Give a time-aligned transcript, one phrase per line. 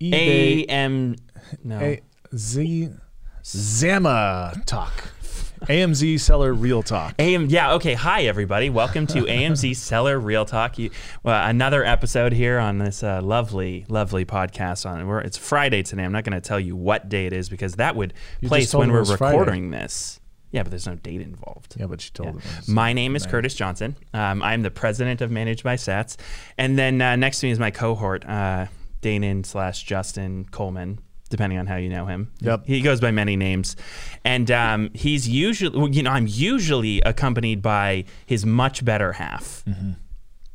[0.00, 1.16] eBay AM.
[1.64, 1.78] No.
[1.80, 2.00] A,
[2.34, 2.90] Z
[3.44, 4.92] Zama Talk.
[5.62, 7.16] AMZ Seller Real Talk.
[7.18, 7.94] AM, yeah, okay.
[7.94, 8.70] Hi, everybody.
[8.70, 10.78] Welcome to AMZ Seller Real Talk.
[10.78, 10.90] You,
[11.24, 14.88] well, another episode here on this uh, lovely, lovely podcast.
[14.88, 16.04] On where it's Friday today.
[16.04, 18.72] I'm not going to tell you what day it is because that would You place
[18.72, 19.36] when we're was Friday.
[19.36, 20.20] recording this.
[20.52, 21.74] Yeah, but there's no date involved.
[21.76, 23.96] Yeah, but she told it was- My name is Curtis Johnson.
[24.14, 26.16] Um, I'm the president of Managed by Stats,
[26.56, 28.66] and then uh, next to me is my cohort, uh,
[29.02, 30.98] Danon slash Justin Coleman,
[31.30, 32.30] depending on how you know him.
[32.40, 32.66] Yep.
[32.66, 33.76] He goes by many names,
[34.24, 39.62] and um, he's usually, well, you know, I'm usually accompanied by his much better half.
[39.66, 39.92] Mm-hmm.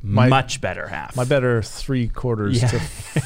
[0.06, 1.16] My- much better half.
[1.16, 2.68] My better three quarters Yeah.
[2.68, 2.80] to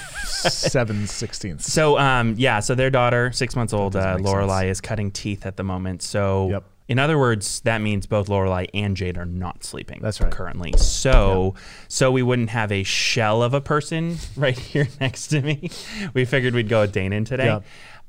[0.49, 1.72] seven sixteenths.
[1.72, 5.58] So um, yeah, so their daughter, six months old, uh, Lorelai, is cutting teeth at
[5.58, 6.03] the moment.
[6.03, 6.63] So Yep.
[6.87, 9.99] In other words, that means both Lorelai and Jade are not sleeping.
[10.01, 10.31] That's right.
[10.31, 11.55] Currently, so
[11.87, 15.69] so we wouldn't have a shell of a person right here next to me.
[16.13, 17.59] We figured we'd go with Danon today.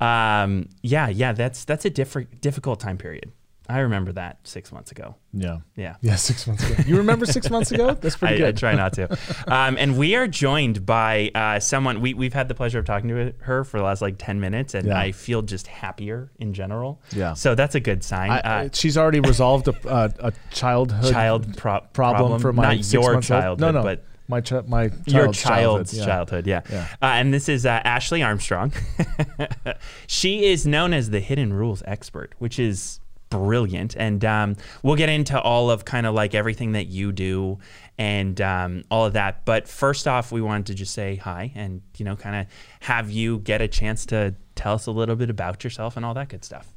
[0.00, 3.32] Um, yeah, yeah, that's that's a different difficult time period.
[3.68, 5.14] I remember that six months ago.
[5.32, 5.58] Yeah.
[5.76, 5.96] Yeah.
[6.00, 6.82] Yeah, six months ago.
[6.86, 7.92] You remember six months ago?
[7.94, 8.56] That's pretty I, I good.
[8.56, 9.16] try not to.
[9.46, 13.08] Um, and we are joined by uh, someone we, we've had the pleasure of talking
[13.10, 14.98] to her for the last like 10 minutes, and Yeah.
[14.98, 17.02] I feel just happier in general.
[17.14, 17.34] Yeah.
[17.34, 18.30] So that's a good sign.
[18.30, 22.92] I, uh, she's already resolved a, a, a childhood child pro- problem, for my not
[22.92, 26.04] your childhood, No, no, but my chi- my child's your childhood, child's yeah.
[26.06, 26.46] childhood.
[26.46, 26.60] Yeah.
[26.70, 26.86] Yeah.
[27.02, 28.72] Uh, and this is uh, Ashley Armstrong.
[30.06, 33.96] she is known as the hidden rules expert, which is brilliant.
[33.96, 37.58] And um, we'll get into all of kind of like everything that you do
[37.98, 39.44] and um, all of that.
[39.44, 42.46] But first off, we wanted to just say hi and, you know, kind of
[42.80, 46.14] have you get a chance to tell us a little bit about yourself and all
[46.14, 46.68] that good stuff.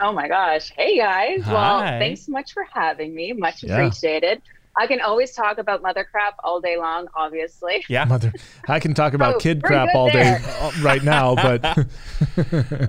[0.00, 0.70] Oh my gosh.
[0.76, 1.42] Hey guys.
[1.42, 1.52] Hi.
[1.52, 3.32] Well, thanks so much for having me.
[3.32, 3.74] Much Yeah.
[3.74, 4.40] appreciated.
[4.76, 7.84] I can always talk about mother crap all day long, obviously.
[7.88, 8.04] Yeah.
[8.04, 8.32] Mother,
[8.68, 10.42] I can talk about Oh, kid crap all day there.
[10.60, 11.64] uh, right now, but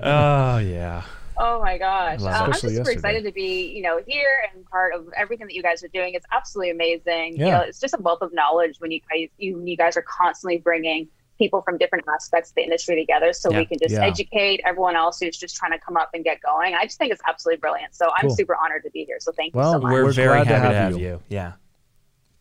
[0.04, 1.02] oh, yeah.
[1.42, 2.20] Oh my gosh.
[2.20, 2.92] Uh, I'm just Especially super yesterday.
[2.92, 6.12] excited to be, you know, here and part of everything that you guys are doing.
[6.14, 7.36] It's absolutely amazing.
[7.38, 7.58] You Yeah.
[7.58, 10.58] know, it's just a wealth of knowledge when you guys you, you guys are constantly
[10.58, 11.08] bringing
[11.38, 13.60] people from different aspects of the industry together so Yeah.
[13.60, 14.04] we can just Yeah.
[14.04, 16.74] educate everyone else who's just trying to come up and get going.
[16.74, 17.94] I just think it's absolutely brilliant.
[17.94, 18.36] So I'm Cool.
[18.36, 19.16] super honored to be here.
[19.20, 19.92] So thank Well, you so much.
[19.92, 21.06] We're, We're very glad to happy to have have you.
[21.06, 21.22] you.
[21.30, 21.52] Yeah.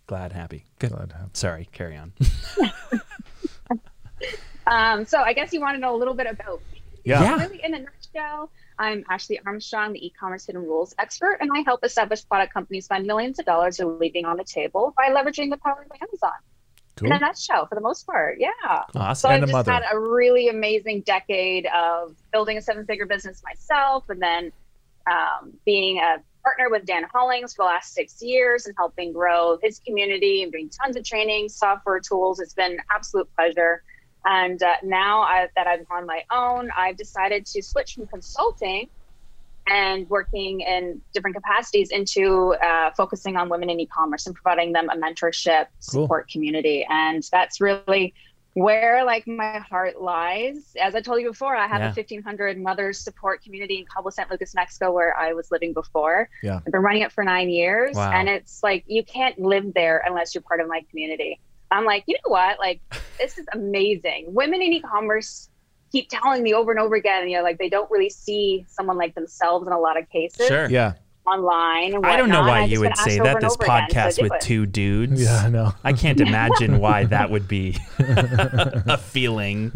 [0.08, 0.66] Glad, happy.
[0.80, 0.90] Good.
[0.92, 2.12] Glad to have- Sorry, carry on.
[4.68, 6.81] Um, so I guess you want to know a little bit about me.
[7.04, 7.22] Yeah.
[7.24, 7.42] Yeah.
[7.42, 11.84] Really, in a nutshell, I'm Ashley Armstrong, the e-commerce hidden rules expert, and I help
[11.84, 15.58] established product companies find millions of dollars they're leaving on the table by leveraging the
[15.58, 16.32] power of Amazon.
[16.96, 17.08] cool.
[17.08, 18.50] In a nutshell, for the most part, yeah.
[18.96, 19.16] Awesome.
[19.16, 19.72] So I've just mother.
[19.72, 24.52] had a really amazing decade of building a seven-figure business myself, and then
[25.08, 29.58] um, being a partner with Dan Hollings for the last six years and helping grow
[29.62, 32.40] his community and doing tons of training, software tools.
[32.40, 33.84] It's been an absolute pleasure.
[34.25, 38.90] And uh, now I, that I'm on my own, I've decided to switch from consulting
[39.68, 44.90] and working in different capacities into uh, focusing on women in e-commerce and providing them
[44.90, 46.03] a mentorship Cool.
[46.03, 46.85] support community.
[46.90, 48.13] And that's really
[48.56, 50.75] where like my heart lies.
[50.81, 51.91] As I told you before, I have Yeah.
[51.91, 56.30] a 1500 mothers support community in Cabo San Lucas, Mexico, where I was living before.
[56.41, 56.56] Yeah.
[56.66, 58.12] I've been running it for nine years, Wow.
[58.12, 61.40] and it's like you can't live there unless you're part of my community.
[61.72, 62.59] I'm like, you know what?
[62.59, 62.81] Like,
[63.19, 64.34] this is amazing.
[64.34, 65.50] Women in e-commerce
[65.91, 68.97] keep telling me over and over again, you know, like they don't really see someone
[68.97, 70.69] like themselves in a lot of cases Sure.
[70.69, 70.94] Yeah.
[71.30, 71.94] Online.
[71.96, 74.34] And I don't know why you would say that this over again, so podcast with
[74.34, 74.42] it.
[74.42, 75.22] two dudes.
[75.24, 75.74] Yeah, I know.
[75.84, 79.72] I can't imagine why that would be a feeling.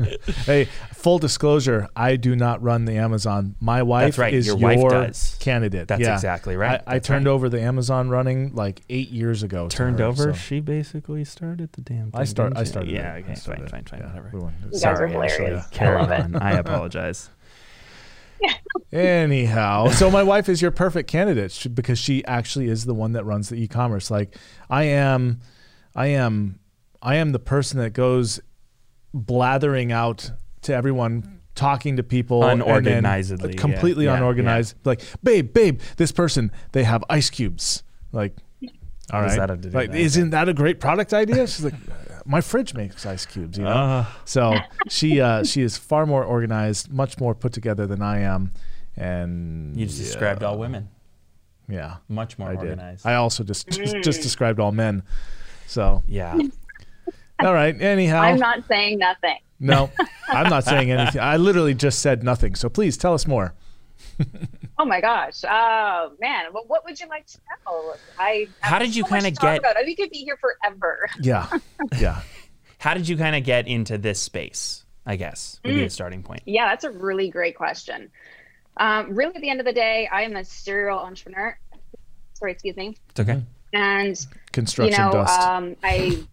[0.46, 3.56] Hey, full disclosure, I do not run the Amazon.
[3.59, 5.38] My wife right, is your wife does.
[5.40, 5.88] candidate.
[5.88, 6.14] That's Yeah.
[6.14, 6.81] exactly right.
[6.88, 7.31] I, I turned right.
[7.31, 9.68] over the Amazon running like eight years ago.
[9.68, 10.24] Turned her, over.
[10.24, 12.22] so- She basically started the damn thing.
[12.22, 12.53] I start.
[12.56, 12.70] I she?
[12.70, 12.91] started.
[12.91, 13.14] Yeah.
[13.14, 13.35] I Okay.
[13.35, 13.84] started Fine.
[13.85, 13.85] Fine.
[13.85, 14.00] Fine.
[14.00, 14.30] Yeah, Whatever.
[14.34, 15.35] we went- You guys Sorry, are Ashley.
[15.46, 15.66] hilarious.
[15.72, 16.41] I Carry love it.
[16.41, 17.30] I apologize.
[18.91, 23.25] Anyhow, so my wife is your perfect candidate because she actually is the one that
[23.25, 24.11] runs the e-commerce.
[24.11, 24.35] Like
[24.69, 25.39] I am,
[25.95, 26.59] I am,
[27.01, 28.39] I am the person that goes
[29.13, 30.31] blathering out
[30.63, 33.59] to everyone, talking to people Unorganizedly, yeah.
[33.59, 34.75] completely Yeah, unorganized.
[34.85, 37.84] Like, babe, babe, this person they have ice cubes.
[38.11, 38.35] Like,
[39.11, 41.47] all right, that have to do like, with isn't that a great product idea?
[41.47, 41.73] She's like,
[42.25, 43.58] my fridge makes ice cubes.
[43.58, 43.70] You know.
[43.72, 44.55] Uh, So
[44.90, 48.52] she uh, she is far more organized, much more put together than I am,
[48.97, 50.90] and you just described all women.
[51.70, 52.70] Yeah, Much more I did.
[52.72, 53.05] organized.
[53.05, 55.03] I also just just, just described all men.
[55.67, 56.37] So yeah.
[57.40, 57.79] all right.
[57.81, 59.37] Anyhow, I'm not saying nothing.
[59.59, 59.90] no,
[60.28, 61.22] I'm not saying anything.
[61.22, 62.55] I literally just said nothing.
[62.55, 63.53] So please tell us more.
[64.79, 65.43] Oh my gosh.
[65.47, 66.46] Oh man.
[66.53, 67.37] Well, what would you like to
[67.67, 67.93] know?
[68.20, 69.75] I How did you so to talk get- About.
[69.85, 71.08] We could be here forever.
[71.22, 71.47] Yeah,
[71.99, 72.22] yeah.
[72.79, 74.84] How did you kind of get into this space?
[75.05, 76.43] I guess would be a starting point.
[76.46, 78.09] Yeah, that's a really great question.
[78.78, 81.58] Um, really, at the end of the day, I am a serial entrepreneur.
[82.35, 82.96] Sorry, excuse me.
[83.09, 83.41] It's okay.
[83.73, 84.17] And
[84.53, 85.40] Construction you know, dust.
[85.41, 86.23] um, I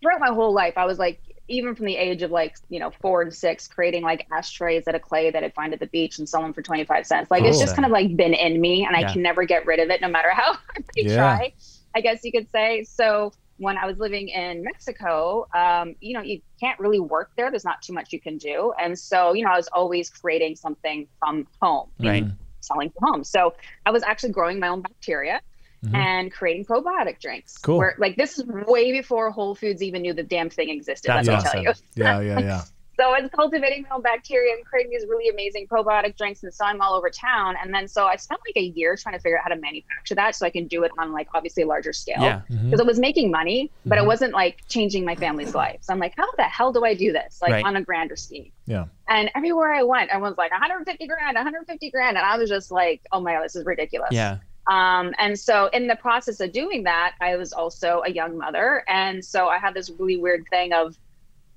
[0.00, 2.90] throughout my whole life, I was like, even from the age of like, you know,
[3.02, 6.18] four and six, creating like ashtrays out of clay that I'd find at the beach
[6.18, 7.30] and sell them for 25 cents.
[7.30, 9.08] Like, it's just kind of like been in me and Yeah.
[9.08, 11.16] I can never get rid of it no matter how hard I Yeah.
[11.16, 11.52] try,
[11.94, 12.84] I guess you could say.
[12.84, 17.50] So, when I was living in Mexico, um, you know, you can't really work there.
[17.50, 18.72] There's not too much you can do.
[18.80, 22.24] And so, you know, I was always creating something from home Right.
[22.60, 23.24] selling from home.
[23.24, 23.54] So
[23.86, 25.40] I was actually growing my own bacteria
[25.84, 25.94] Mhm.
[25.96, 27.58] and creating probiotic drinks.
[27.58, 27.78] Cool.
[27.78, 31.08] Where like this is way before Whole Foods even knew the damn thing existed.
[31.08, 31.72] That's let me tell you.
[31.96, 32.62] yeah, yeah, yeah.
[33.00, 36.52] So I was cultivating my own bacteria and creating these really amazing probiotic drinks and
[36.52, 37.56] selling them all over town.
[37.60, 40.14] And then so I spent like a year trying to figure out how to manufacture
[40.16, 42.20] that so I can do it on like obviously a larger scale.
[42.20, 42.42] Yeah.
[42.50, 42.66] Mhm.
[42.66, 44.02] Because I was making money, but Mhm.
[44.02, 45.78] it wasn't like changing my family's life.
[45.80, 47.40] So I'm like, how the hell do I do this?
[47.40, 47.64] Like Right.
[47.64, 48.52] on a grander scheme.
[48.66, 48.84] Yeah.
[49.08, 52.18] And everywhere I went, everyone's like 150 grand, 150 grand.
[52.18, 54.10] And I was just like, oh my God, this is ridiculous.
[54.12, 54.36] Yeah.
[54.70, 58.84] Um, and so in the process of doing that, I was also a young mother.
[58.88, 60.96] And so I had this really weird thing of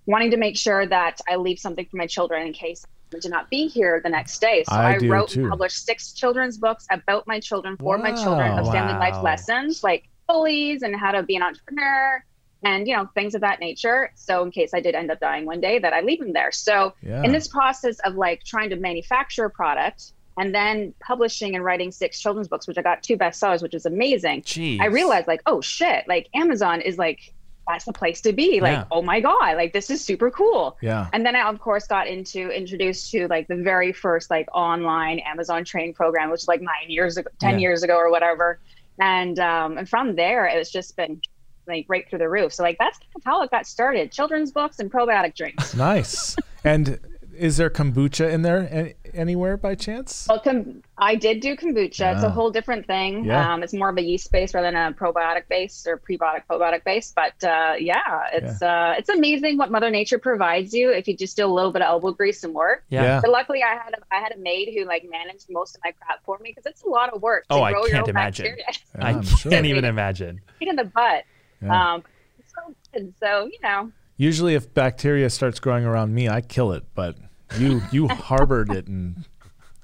[0.07, 3.29] wanting to make sure that I leave something for my children in case I to
[3.29, 4.63] not be here the next day.
[4.63, 5.41] So I I, wrote too.
[5.41, 8.71] and published six children's books about my children for my children of Wow.
[8.71, 12.23] family life lessons like bullies and how to be an entrepreneur
[12.63, 14.11] and you know things of that nature.
[14.15, 16.51] So in case I did end up dying one day that I leave them there.
[16.51, 17.23] So Yeah.
[17.23, 21.91] in this process of like trying to manufacture a product and then publishing and writing
[21.91, 24.41] six children's books, which I got two bestsellers, which is amazing.
[24.41, 24.79] Jeez.
[24.81, 27.33] I realized like, oh shit, like Amazon is like
[27.67, 28.61] that's the place to be.
[28.61, 28.83] Like, Yeah.
[28.91, 30.77] oh my god, like this is super cool.
[30.81, 31.07] yeah.
[31.13, 35.19] And then I of course got into introduced to like the very first like online
[35.19, 37.59] Amazon training program, which was like nine years ago, ten Yeah.
[37.61, 38.59] years ago or whatever.
[38.99, 41.21] And um and from there it's just been
[41.67, 42.53] like right through the roof.
[42.53, 44.11] So like that's kind of how it got started.
[44.11, 45.73] Children's books and probiotic drinks.
[45.75, 46.35] Nice.
[46.63, 46.99] and
[47.37, 50.25] is there kombucha in there any, anywhere by chance?
[50.29, 52.13] Well, com- I did do kombucha.
[52.15, 53.25] It's a whole different thing.
[53.25, 53.53] Yeah.
[53.53, 56.83] Um, it's more of a yeast base rather than a probiotic base or prebiotic probiotic
[56.83, 57.13] base.
[57.15, 61.35] But uh, yeah, it's Uh, it's amazing what Mother Nature provides you if you just
[61.37, 62.83] do a little bit of elbow grease and work.
[62.89, 63.03] Yeah.
[63.03, 63.21] Yeah.
[63.21, 65.91] But luckily, I had a, I had a maid who like managed most of my
[65.91, 67.45] crap for me because it's a lot of work.
[67.49, 68.55] To Oh, I grow your can't own imagine.
[68.57, 68.65] Yeah,
[69.05, 69.51] I I'm sure.
[69.51, 70.41] can't even imagine.
[70.59, 71.23] Pain in the butt.
[71.61, 71.93] Yeah.
[71.95, 72.03] Um,
[72.47, 73.13] so good.
[73.19, 76.83] So you know, Usually, if bacteria starts growing around me, I kill it.
[76.95, 77.17] But
[77.57, 79.25] you you harbored it, and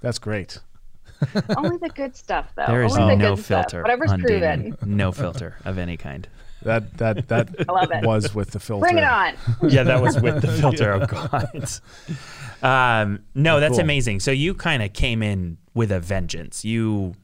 [0.01, 0.59] that's great.
[1.57, 2.65] only the good stuff though.
[2.67, 3.61] There is only the no good stuff.
[3.65, 3.81] filter.
[3.83, 4.77] Whatever's on proven.
[4.85, 6.27] No filter of any kind.
[6.63, 8.05] That that that I love it.
[8.05, 8.81] was with the filter.
[8.81, 9.35] Bring it on.
[9.67, 10.93] yeah, that was with the filter.
[10.93, 11.69] Oh God.
[12.63, 13.79] Um, no, that's Cool.
[13.81, 14.19] amazing.
[14.19, 16.63] So you kind of came in with a vengeance.
[16.63, 17.15] You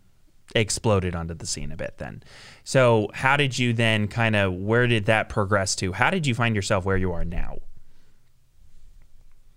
[0.55, 2.23] exploded onto the scene a bit then.
[2.67, 5.93] So how did you then kind of where did that progress to?
[5.93, 7.59] How did you find yourself where you are now?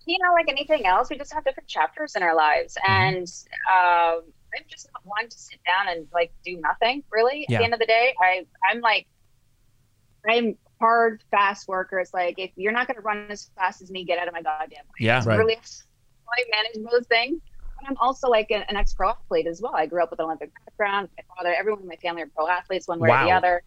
[0.07, 2.77] you know, like anything else, we just have different chapters in our lives.
[2.77, 2.93] Mm-hmm.
[2.93, 3.27] And
[3.69, 4.23] um,
[4.57, 7.47] I'm just not one to sit down and like do nothing really.
[7.49, 7.57] Yeah.
[7.57, 9.09] At the end of the day, I I'm like
[10.29, 11.99] I'm hard, fast worker.
[11.99, 14.43] It's like if you're not gonna run as fast as me, get out of my
[14.43, 15.01] goddamn way.
[15.01, 15.21] Yeah.
[15.27, 15.37] Right.
[15.37, 17.41] Really I manage those things.
[17.81, 19.75] But I'm also like an, an ex pro athlete as well.
[19.75, 21.09] I grew up with an Olympic background.
[21.17, 23.63] My father, everyone in my family are pro athletes one way or the other.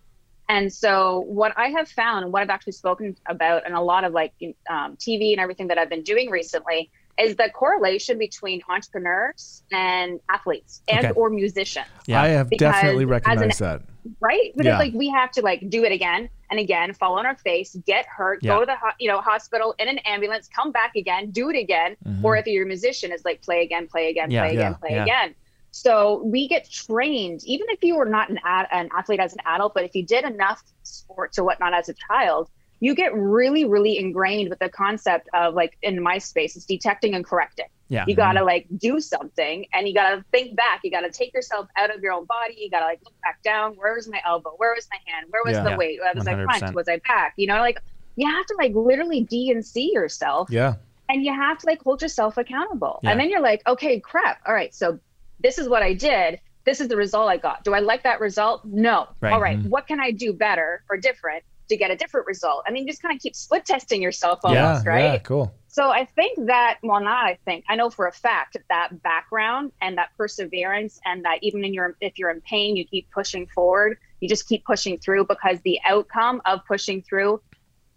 [0.50, 4.04] And so, what I have found, and what I've actually spoken about, and a lot
[4.04, 4.34] of like
[4.70, 10.20] um, TV and everything that I've been doing recently, is the correlation between entrepreneurs and
[10.30, 11.14] athletes and Okay.
[11.16, 12.22] or musicians, Yeah.
[12.22, 13.82] I have Because definitely as an- recognized that.
[14.20, 14.52] right?
[14.58, 14.80] Because Yeah.
[14.80, 18.06] like we have to like do it again and again, fall on our face, get
[18.06, 18.54] hurt, Yeah.
[18.54, 21.58] go to the ho- you know hospital in an ambulance, come back again, do it
[21.58, 22.24] again, Mhm.
[22.24, 24.42] or if you're a musician, it's like play again, play again, Yeah.
[24.44, 25.34] play again, play again.
[25.72, 29.40] So we get trained, even if you were not an ad- an athlete as an
[29.48, 32.52] adult, but if you did enough sports or whatnot as a child,
[32.84, 37.16] you get really, really ingrained with the concept of like in my space, it's detecting
[37.16, 37.68] and correcting.
[37.88, 38.04] Yeah.
[38.06, 40.82] You gotta like do something and you gotta think back.
[40.84, 42.56] You gotta take yourself out of your own body.
[42.58, 43.76] You gotta like look back down.
[43.76, 44.54] Where was my elbow?
[44.58, 45.28] Where was my hand?
[45.30, 45.64] Where was Yeah.
[45.64, 45.78] the Yeah.
[45.78, 46.00] weight?
[46.14, 46.60] Was I 100%.
[46.60, 46.76] front?
[46.76, 47.34] Was I back?
[47.38, 47.80] You know, like
[48.18, 50.74] you have to like literally D and C yourself Yeah.
[51.08, 53.00] and you have to like hold yourself accountable.
[53.02, 53.12] Yeah.
[53.12, 54.42] And then you're like, okay, crap.
[54.46, 55.00] All right, so
[55.40, 56.38] this is what I did.
[56.66, 57.64] This is the result I got.
[57.64, 58.66] Do I like that result?
[58.66, 59.08] No.
[59.22, 59.32] Right.
[59.32, 59.70] All right, Mhm.
[59.70, 62.64] what can I do better or different to get a different result?
[62.68, 64.68] I mean, just kind of keep split testing yourself Yeah.
[64.68, 65.14] almost, right?
[65.14, 65.18] Yeah.
[65.20, 65.54] Cool.
[65.68, 69.72] So I think that, well, not I think, I know for a fact that background
[69.82, 73.48] and that perseverance and that even in your, if you're in pain, you keep pushing
[73.48, 77.42] forward, you just keep pushing through because the outcome of pushing through,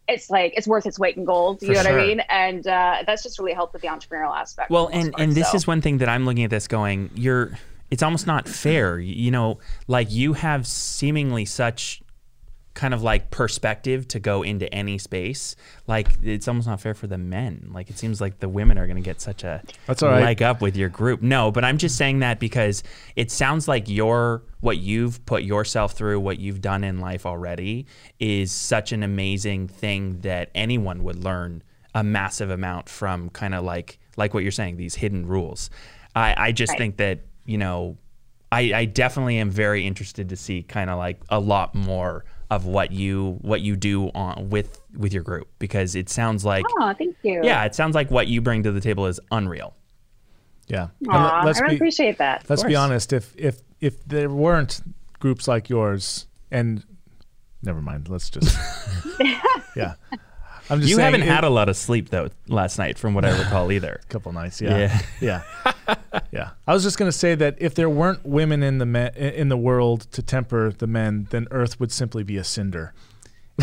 [0.08, 1.60] it's like, it's worth its weight in gold.
[1.60, 2.00] You For know what.
[2.00, 2.20] I mean?
[2.30, 4.70] And uh, that's just really helped with the entrepreneurial aspect.
[4.70, 5.56] Well, for the most and part, and this so.
[5.56, 7.58] is one thing that I'm looking at this going, you're
[7.90, 8.98] it's almost not fair.
[8.98, 12.02] You know, like you have seemingly such
[12.76, 15.56] kind of like perspective to go into any space,
[15.88, 17.70] like it's almost not fair for the men.
[17.72, 20.22] Like it seems like the women are going to get such a That's all right.
[20.22, 21.22] leg up with your group.
[21.22, 22.84] No, but I'm just saying that because
[23.16, 27.86] it sounds like your what you've put yourself through, what you've done in life already,
[28.20, 31.62] is such an amazing thing that anyone would learn
[31.94, 33.30] a massive amount from.
[33.30, 35.70] Kind of like like what you're saying, these hidden rules.
[36.14, 36.78] I, I just Right.
[36.78, 37.96] think that you know
[38.52, 42.64] I, I definitely am very interested to see kind of like a lot more of
[42.66, 46.92] what you what you do on with with your group because it sounds like Oh,
[46.96, 47.40] thank you.
[47.42, 49.74] yeah it sounds like what you bring to the table is unreal
[50.68, 50.88] Yeah.
[51.02, 52.44] And Aw, let- let's I really be appreciate that.
[52.48, 53.12] let's be honest.
[53.12, 54.80] If if if there weren't
[55.20, 56.84] groups like yours, and
[57.62, 58.08] never mind.
[58.08, 58.56] Let's just
[59.76, 59.94] yeah.
[60.68, 63.14] I'm just you saying haven't it- had a lot of sleep though last night from
[63.14, 64.60] what I recall either A couple nights.
[64.60, 65.42] Yeah, yeah,
[66.32, 66.50] yeah.
[66.66, 69.56] I was just gonna say that if there weren't women in the me- in the
[69.56, 72.92] world to temper the men, then Earth would simply be a cinder.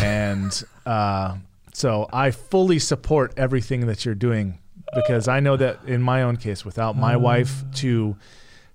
[0.00, 1.36] And uh,
[1.72, 4.58] so I fully support everything that you're doing
[4.94, 8.16] because I know that in my own case, without my wife to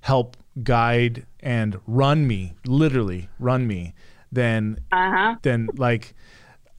[0.02, 3.94] help guide and run me, literally run me,
[4.32, 5.36] then Uh huh.
[5.42, 6.14] then like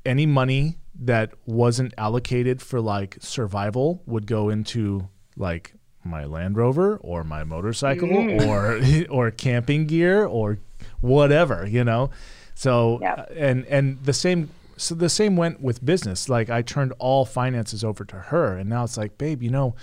[0.07, 5.73] any money that wasn't allocated for like survival would go into like
[6.05, 8.11] my Land Rover or my motorcycle
[8.43, 8.81] or
[9.11, 10.59] or camping gear or
[11.01, 12.11] whatever, you know.
[12.55, 13.33] So Yep.
[13.37, 16.29] and and the same so the same went with business.
[16.29, 19.75] Like I turned all finances over to her and now it's like, babe, you know,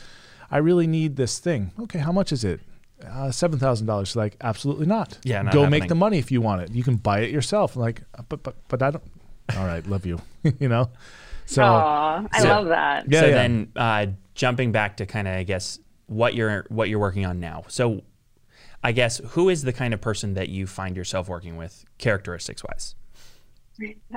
[0.49, 1.71] I really need this thing.
[1.79, 2.61] Okay, how much is it?
[3.07, 4.15] Uh, seven thousand dollars.
[4.15, 5.19] Like, absolutely not.
[5.23, 6.71] Yeah, not go make the money if you want it.
[6.71, 7.75] You can buy it yourself.
[7.75, 9.03] I'm like, "Uh, but but but I don't.
[9.55, 10.19] All right, love you.
[10.59, 10.89] you know.
[11.45, 13.05] So Aw, I So- love that.
[13.09, 13.33] Yeah, so yeah.
[13.33, 17.39] then uh, jumping back to kind of I guess what you're what you're working on
[17.39, 18.01] now so
[18.83, 22.63] I guess who is the kind of person that you find yourself working with characteristics
[22.63, 22.95] wise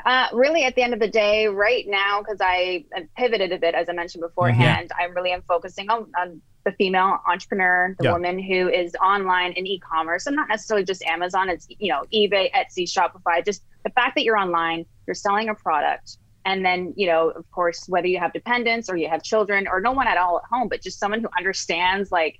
[0.07, 3.59] Uh, really, at the end of the day, right now, because I have pivoted a
[3.59, 8.05] bit, as I mentioned beforehand, I really am focusing on, on the female entrepreneur, the
[8.05, 8.13] Yeah.
[8.13, 11.49] woman who is online in e-commerce, and not necessarily just Amazon.
[11.51, 13.45] It's you know eBay, Etsy, Shopify.
[13.45, 17.45] Just the fact that you're online, you're selling a product, and then you know, of
[17.51, 20.45] course, whether you have dependents or you have children or no one at all at
[20.49, 22.39] home, but just someone who understands like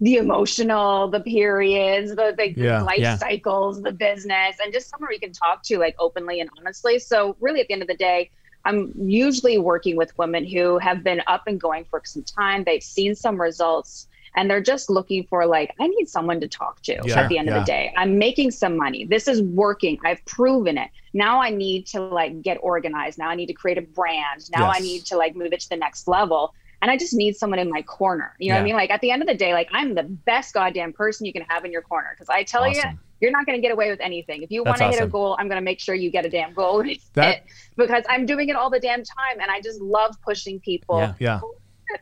[0.00, 2.82] the emotional, the periods, the, the Yeah.
[2.82, 3.16] life Yeah.
[3.18, 6.98] cycles, the business, and just someone we can talk to like openly and honestly.
[6.98, 8.30] So really, at the end of the day,
[8.64, 12.64] I'm usually working with women who have been up and going for some time.
[12.64, 14.07] They've seen some results.
[14.38, 17.38] And they're just looking for like, I need someone to talk to Yeah, at the
[17.38, 17.56] end yeah.
[17.56, 17.92] of the day.
[17.96, 19.04] I'm making some money.
[19.04, 19.98] This is working.
[20.04, 20.90] I've proven it.
[21.12, 23.18] Now I need to like get organized.
[23.18, 24.48] Now I need to create a brand.
[24.56, 26.54] Now I need to like move it to the next level.
[26.80, 28.36] And I just need someone in my corner.
[28.38, 28.74] You know what I mean?
[28.76, 31.42] Like at the end of the day, like I'm the best goddamn person you can
[31.48, 32.14] have in your corner.
[32.16, 33.00] Cause I tell you, Awesome.
[33.20, 34.44] you're not going to get away with anything.
[34.44, 36.30] If you want to hit a goal, I'm going to make sure you get a
[36.30, 37.42] damn goal That-
[37.76, 39.40] because I'm doing it all the damn time.
[39.40, 41.14] And I just love pushing people Yeah.
[41.18, 41.40] yeah,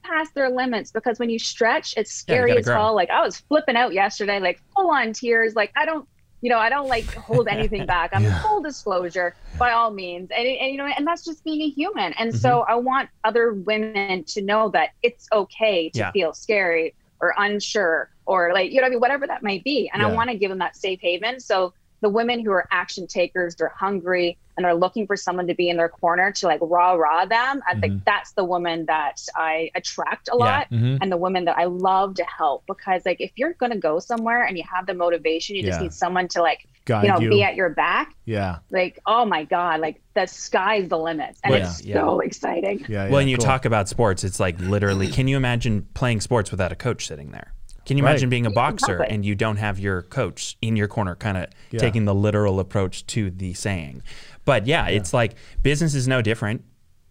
[0.05, 2.95] past their limits because when you stretch, it's scary gotta as hell.
[2.95, 5.55] Like I was flipping out yesterday, like full on tears.
[5.55, 6.09] Like I don't,
[6.40, 8.11] you know, I don't like hold anything back.
[8.12, 8.38] I'm Yeah.
[8.43, 12.12] full disclosure by all means, and, and you know, and that's just being a human.
[12.19, 12.37] And Mm-hmm.
[12.37, 16.11] so I want other women to know that it's okay to Yeah.
[16.12, 19.90] feel scary or unsure or like you know, I mean, whatever that might be.
[19.93, 21.40] And I want to give them that safe haven.
[21.40, 25.55] So the women who are action takers, they're hungry and are looking for someone to
[25.55, 27.61] be in their corner to like rah rah them.
[27.69, 27.81] I Mhm.
[27.81, 30.45] think that's the woman that I attract a Yeah.
[30.45, 30.99] lot Mhm.
[31.03, 34.45] and the women that I love to help because like if you're gonna go somewhere
[34.45, 37.29] and you have the motivation, you just need someone to like guide you know you.
[37.31, 38.15] be at your back.
[38.25, 41.95] yeah, Like oh my god, like the sky's the limit, and Well, it's yeah.
[42.00, 42.81] so exciting.
[42.88, 43.11] yeah, yeah.
[43.11, 43.45] well and you cool.
[43.45, 47.31] talk about sports it's like literally can you imagine playing sports without a coach sitting
[47.33, 47.53] there
[47.87, 48.11] can you Right.
[48.11, 51.47] imagine being a boxer and you don't have your coach in your corner kind of
[51.71, 51.81] Yeah.
[51.81, 54.02] taking the literal approach to the saying
[54.45, 56.62] but yeah, it's like business is no different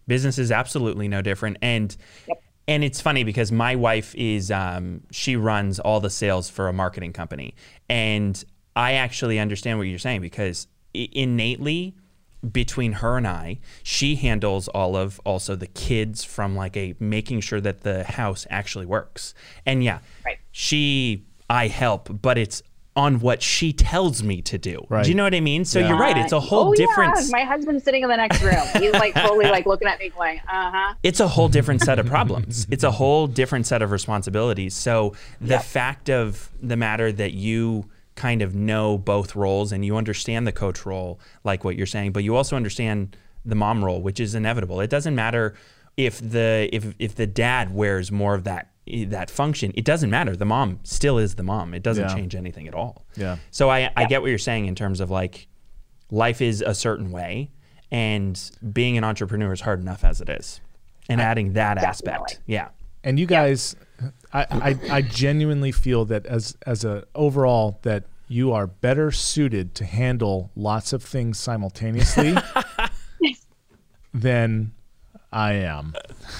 [0.06, 1.96] business is absolutely no different and
[2.28, 2.38] Yep.
[2.68, 6.72] and it's funny because my wife is um, she runs all the sales for a
[6.72, 7.54] marketing company
[7.88, 8.44] and
[8.76, 11.94] i actually understand what you're saying because innately
[12.52, 17.40] between her and i she handles all of also the kids from like a making
[17.40, 20.38] sure that the house actually works and yeah Right.
[20.52, 22.62] she i help but it's
[22.94, 25.04] on what she tells me to do Right.
[25.04, 25.88] do you know what i mean so Yeah.
[25.88, 27.26] you're right it's a whole oh, different Yeah.
[27.30, 28.54] My husband's sitting in the next room.
[28.82, 31.98] He's like fully like looking at me, going, "Uh huh." it's a whole different set
[31.98, 32.66] of problems.
[32.70, 34.74] It's a whole different set of responsibilities.
[34.74, 39.96] So the fact of the matter that you kind of know both roles and you
[39.96, 44.00] understand the coach role, like what you're saying, but you also understand the mom role,
[44.02, 44.80] which is inevitable.
[44.80, 45.54] It doesn't matter
[45.96, 49.72] if the if if the dad wears more of that eh, that function.
[49.76, 50.34] It doesn't matter.
[50.34, 51.72] The mom still is the mom.
[51.74, 52.14] It doesn't Yeah.
[52.14, 53.04] change anything at all.
[53.16, 53.36] Yeah.
[53.50, 55.46] So I I get what you're saying in terms of like
[56.10, 57.50] life is a certain way,
[57.90, 58.38] and
[58.72, 60.60] being an entrepreneur is hard enough as it is,
[61.08, 62.68] and adding that aspect, yeah,
[63.04, 63.76] And you guys,
[64.36, 69.74] I, I I genuinely feel that as as a overall that you are better suited
[69.76, 72.34] to handle lots of things simultaneously
[74.14, 74.72] than
[75.32, 75.94] I am.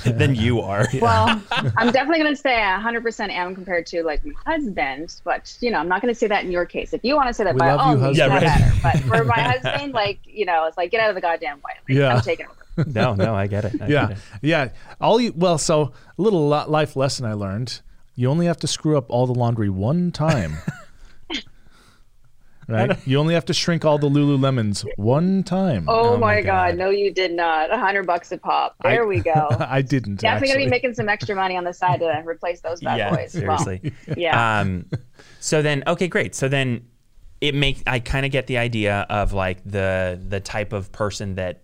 [0.05, 0.87] than you are.
[1.01, 1.41] Well,
[1.77, 5.71] I'm definitely going to say I 100% am compared to like my husband, but you
[5.71, 6.93] know, I'm not going to say that in your case.
[6.93, 8.33] If you want to say that, We by all you, means, husband.
[8.33, 8.93] yeah, Yeah, right.
[8.93, 9.07] better.
[9.09, 11.73] But for my husband, like you know, it's like get out of the goddamn way.
[11.89, 12.15] Like, Yeah.
[12.15, 12.91] I'm taking over.
[12.91, 13.81] no, no, I get it.
[13.81, 14.23] I Yeah, get it.
[14.43, 14.69] yeah.
[15.01, 17.81] All you well, so a little life lesson I learned:
[18.17, 20.57] you only have to screw up all the laundry one time.
[22.69, 22.99] Right?
[23.07, 25.85] You only have to shrink all the Lululemons one time.
[25.87, 26.71] Oh, Oh my my god.
[26.71, 26.79] God.
[26.79, 27.71] no, you did not.
[27.73, 28.75] A hundred bucks a pop.
[28.83, 29.49] I- There we go.
[29.61, 30.17] I didn't.
[30.17, 33.11] Definitely gonna be making some extra money on the side to replace those bad yeah,
[33.11, 33.41] boys.
[33.41, 33.93] Well, seriously.
[34.17, 34.59] yeah.
[34.61, 34.87] Um,
[35.39, 36.35] so then, okay, great.
[36.35, 36.89] So then,
[37.41, 41.37] it makes, I kind of get the idea of like the the type of person
[41.37, 41.63] that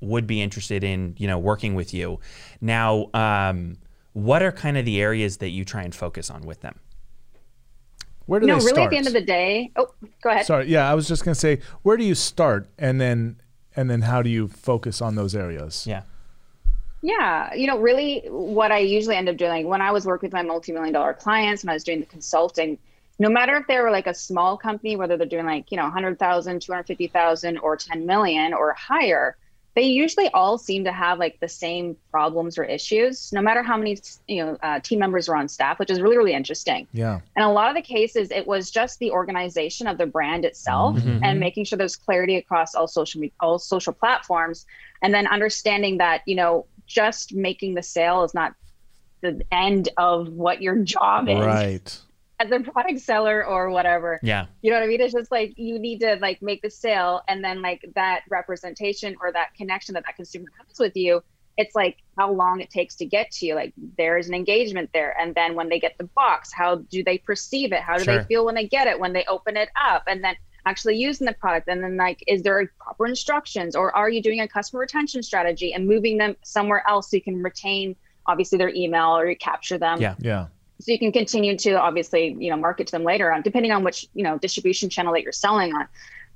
[0.00, 2.20] would be interested in you know working with you.
[2.62, 3.76] Now, um,
[4.24, 6.78] what are kind of the areas that you try and focus on with them?
[8.26, 8.62] Where do they start?
[8.62, 8.84] no, they really start?
[8.84, 9.70] at the end of the day.
[9.76, 9.88] Oh,
[10.22, 10.46] go ahead.
[10.46, 13.40] Sorry, yeah, I was just gonna say, where do you start, and then
[13.76, 15.86] and then how do you focus on those areas?
[15.86, 16.02] Yeah.
[17.00, 20.34] Yeah, you know, really what I usually end up doing when I was working with
[20.34, 22.76] my multi-million dollar clients and I was doing the consulting,
[23.20, 25.84] no matter if they were like a small company, whether they're doing like, you know,
[25.84, 29.36] 100,000, 250,000 or 10 million or higher,
[29.78, 33.76] they usually all seem to have like the same problems or issues, no matter how
[33.76, 36.88] many, you know, uh, team members are on staff, which is really, really interesting.
[36.92, 37.20] Yeah.
[37.36, 40.96] And a lot of the cases, it was just the organization of the brand itself
[40.96, 41.20] Mhm.
[41.22, 44.66] and making sure there's clarity across all social all social platforms,
[45.00, 48.54] and then understanding that you know just making the sale is not
[49.20, 51.98] the end of what your job is Right.
[52.40, 54.20] As a product seller or whatever.
[54.22, 54.46] Yeah.
[54.62, 55.00] You know what I mean?
[55.00, 59.16] It's just like you need to like make the sale, and then like that representation
[59.20, 61.22] or that connection that that consumer has with you.
[61.56, 63.56] It's like how long it takes to get to you.
[63.56, 67.18] Like there's an engagement there, and then when they get the box, how do they
[67.18, 67.80] perceive it?
[67.80, 68.18] How do Sure.
[68.18, 68.98] they feel when they get it?
[69.00, 72.42] When they open it up, and then actually using the product, and then like, is
[72.42, 76.84] there proper instructions, or are you doing a customer retention strategy and moving them somewhere
[76.86, 77.96] else so you can retain
[78.26, 80.00] obviously their email or you capture them?
[80.00, 80.14] Yeah.
[80.20, 80.46] Yeah.
[80.80, 83.82] So you can continue to obviously you know market to them later on depending on
[83.84, 85.86] which you know distribution channel that you're selling on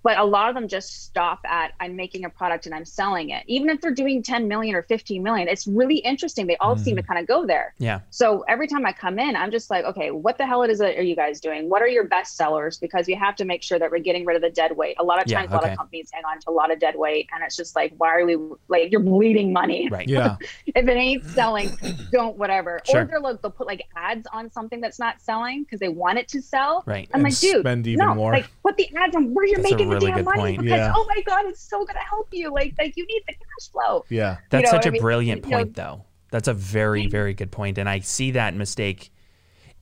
[0.02, 3.30] but a lot of them just stop at i'm making a product and i'm selling
[3.30, 6.76] it even if they're doing 10 million or 15 million it's really interesting they all
[6.76, 7.06] seem to mm.
[7.06, 8.00] kind of go there Yeah.
[8.10, 10.78] so every time i come in i'm just like okay what the hell it is
[10.78, 13.62] that are you guys doing what are your best sellers because we have to make
[13.62, 15.54] sure that we're getting rid of the dead weight a lot of Yeah, times a
[15.56, 17.92] lot of companies hang on to a lot of dead weight and it's just like
[17.98, 18.36] why are we
[18.68, 20.08] like you're bleeding money Right.
[20.08, 20.36] Yeah.
[20.66, 21.70] if it ain't selling,
[22.12, 22.80] don't whatever.
[22.90, 23.02] Sure.
[23.02, 26.18] Or they're like they'll put like ads on something that's not selling because they want
[26.18, 26.82] it to sell.
[26.86, 27.08] Right.
[27.12, 28.32] I'm And like, dude, spend even no, more.
[28.32, 30.62] like put the ads on where you're That's making really damn good money point.
[30.62, 30.92] because Yeah.
[30.94, 32.52] oh my god, it's so gonna help you.
[32.52, 34.04] Like like you need the cash flow.
[34.08, 34.38] Yeah.
[34.50, 35.00] That's know such what a I mean?
[35.02, 36.04] brilliant You know- point, though.
[36.30, 39.12] That's a very, very good point, and I see that mistake.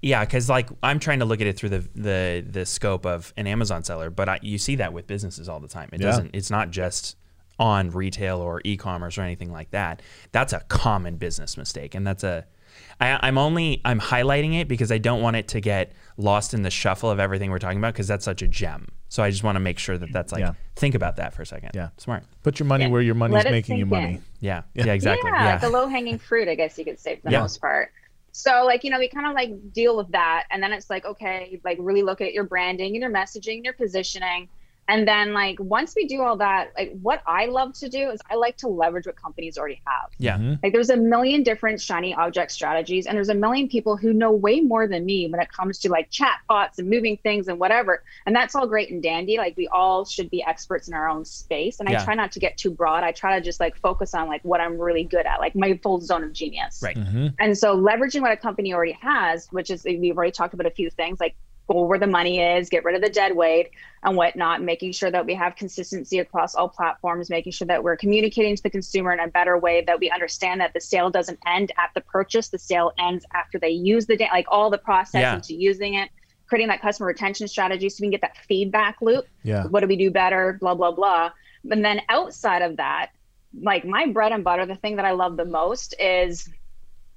[0.03, 3.33] Yeah, because like I'm trying to look at it through the the the scope of
[3.37, 5.91] an Amazon seller, but I, you see that with businesses all the time.
[5.93, 6.07] It Yeah.
[6.09, 6.31] doesn't.
[6.35, 7.17] It's not just
[7.59, 10.01] on retail or e-commerce or anything like that.
[10.33, 12.47] That's a common business mistake, and that's a.
[13.01, 16.63] I, I'm only I'm highlighting it because I don't want it to get lost in
[16.63, 18.89] the shuffle of everything we're talking about because that's such a gem.
[19.11, 20.53] So I just want to make sure that that's like Yeah.
[20.77, 21.73] think about that for a second.
[21.75, 21.89] Yeah.
[21.99, 22.23] smart.
[22.45, 22.91] Put your money Yeah.
[22.91, 24.15] where your money's Let making you money.
[24.15, 24.25] in.
[24.41, 25.31] Yeah, yeah, exactly.
[25.35, 27.41] Yeah, Yeah, the low hanging fruit, I guess you could say for the Yeah.
[27.41, 27.93] most part.
[28.33, 30.45] So like, you know, we kind of like deal with that.
[30.51, 33.65] And then it's like, okay, like really look at your branding and your messaging and
[33.65, 34.49] your positioning.
[34.91, 38.21] And then like once we do all that, like what I love to do is
[38.29, 40.11] I like to leverage what companies already have.
[40.19, 40.37] yeah.
[40.37, 40.59] Mhm.
[40.63, 44.33] Like there's a million different shiny object strategies, and there's a million people who know
[44.33, 47.59] way more than me when it comes to like chat bots and moving things and
[47.61, 48.03] whatever.
[48.27, 49.39] And that's all great and dandy.
[49.39, 51.79] Like we all should be experts in our own space.
[51.79, 52.03] And Yeah.
[52.03, 53.05] I try not to get too broad.
[53.05, 55.79] I try to just like focus on like what I'm really good at, like my
[55.83, 56.81] full zone of genius.
[56.83, 56.97] Right.
[56.97, 57.35] Mhm.
[57.39, 60.71] And so leveraging what a company already has, which is we've already talked about a
[60.73, 61.37] few things like
[61.73, 63.71] go where the money is, get rid of the dead weight
[64.03, 67.97] and whatnot, making sure that we have consistency across all platforms, making sure that we're
[67.97, 71.39] communicating to the consumer in a better way, that we understand that the sale doesn't
[71.47, 74.79] end at the purchase, the sale ends after they use the da- like all the
[74.79, 75.35] process Yeah.
[75.35, 76.11] into using it,
[76.47, 79.67] creating that customer retention strategy so we can get that feedback loop Yeah.
[79.67, 81.31] what do we do better blah blah blah
[81.71, 83.11] and then outside of that
[83.63, 86.49] like my bread and butter the thing that i love the most is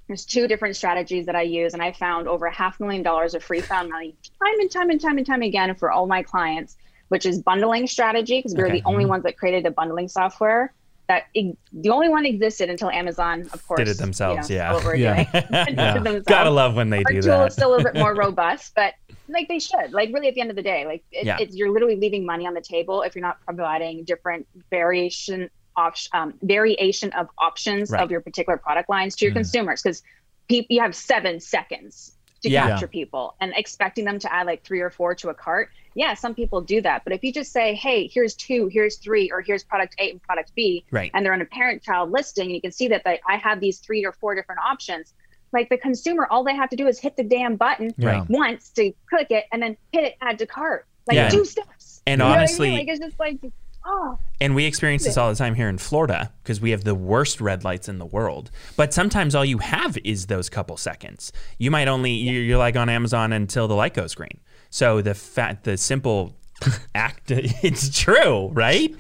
[0.08, 3.04] there's two different strategies that i use and i found over half a half million
[3.04, 6.06] dollars of free found money time and time and time and time again for all
[6.08, 6.78] my clients
[7.10, 8.80] which is bundling strategy because we we're Okay.
[8.80, 9.10] the only mm-hmm.
[9.12, 10.74] ones that created a bundling software
[11.08, 15.26] that the only one existed until amazon of course Did it themselves, you know, yeah.
[15.34, 15.42] Yeah.
[15.42, 15.66] doing.
[15.66, 17.48] Did it themselves Gotta love when they our do tool that.
[17.48, 18.94] is still a little bit more robust, but
[19.28, 19.92] like they should.
[19.92, 21.38] Like really, at the end of the day, like it, Yeah.
[21.42, 26.10] it's you're literally leaving money on the table if you're not providing different variation option
[26.14, 28.02] um, variation of options Right.
[28.02, 29.38] of your particular product lines to your Mhm.
[29.38, 30.04] consumers because
[30.48, 32.68] people you have seven seconds to Yeah.
[32.68, 35.70] capture people and expecting them to add like three or four to a cart.
[35.96, 39.32] Yeah, some people do that, but if you just say, "Hey, here's two, here's three,
[39.32, 41.12] or here's product A and product B," Right.
[41.14, 43.78] and they're on a parent-child listing, and you can see that they, I have these
[43.80, 45.14] three or four different options.
[45.54, 48.26] Like the consumer, all they have to do is hit the damn button Yeah.
[48.28, 50.88] once to click it and then hit it add to cart.
[51.08, 51.30] Like Yeah.
[51.30, 52.02] two steps.
[52.08, 52.40] And You know what I mean?
[52.40, 53.38] honestly- like it's just like,
[53.86, 56.96] oh, And we experience this all the time here in Florida because we have the
[56.96, 58.52] worst red lights in the world.
[58.76, 61.32] But sometimes all you have is those couple seconds.
[61.58, 64.40] You might only you're, you're like on Amazon until the light goes green.
[64.70, 66.36] So the fat the simple
[66.96, 68.94] act, it's true, right?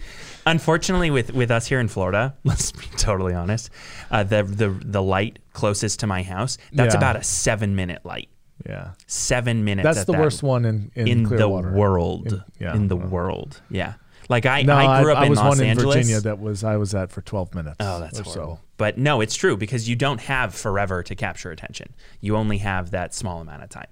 [0.46, 3.70] Unfortunately, with with us here in Florida, let's be totally honest,
[4.12, 6.98] uh, the the the light closest to my house that's Yeah.
[6.98, 8.30] about a seven minute light.
[8.68, 8.92] Yeah.
[9.08, 9.86] Seven minutes.
[9.86, 11.72] That's the that- worst one in in, in the Clearwater.
[11.74, 12.28] world.
[12.34, 12.76] In- yeah.
[12.76, 13.62] In the world.
[13.70, 13.94] Yeah.
[14.30, 15.96] Like I, No, I grew up I, in was Los one Angeles.
[15.96, 17.78] in Virginia that was I was at for 12 minutes.
[17.80, 18.56] Oh, that's or horrible.
[18.58, 18.60] so.
[18.78, 21.94] But no, it's true because you don't have forever to capture attention.
[22.22, 23.88] You only have that small amount of time.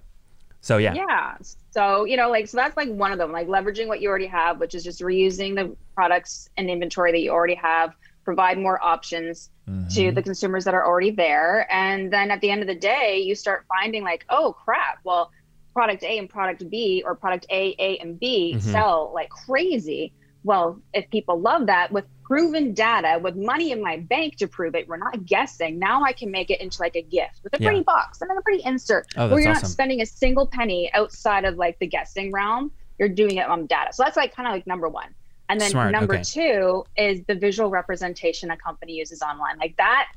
[0.62, 1.38] So yeah, yeah.
[1.72, 4.28] So, you know, like, so that's like one of them, like leveraging what you already
[4.28, 8.82] have, which is just reusing the products and inventory that you already have, provide more
[8.84, 9.50] options
[9.96, 11.66] to the consumers that are already there.
[11.74, 15.32] And then at the end of the day, you start finding like, oh crap, well,
[15.74, 18.62] product A and product B or product A, A, and B Mhm.
[18.62, 20.12] sell like crazy.
[20.44, 24.74] Well, if people love that with proven data, with money in my bank to prove
[24.76, 25.78] it, we're not guessing.
[25.78, 27.70] Now I can make it into like a gift with a Yeah.
[27.70, 29.64] pretty box and then a pretty insert Oh, where you're awesome.
[29.64, 32.72] not spending a single penny outside of like the guessing realm.
[32.98, 33.94] You're doing it on data.
[33.94, 35.14] So that's like kind of like number one.
[35.50, 36.24] And then Smart, number okay.
[36.24, 39.58] two is the visual representation a company uses online.
[39.60, 40.08] Like that,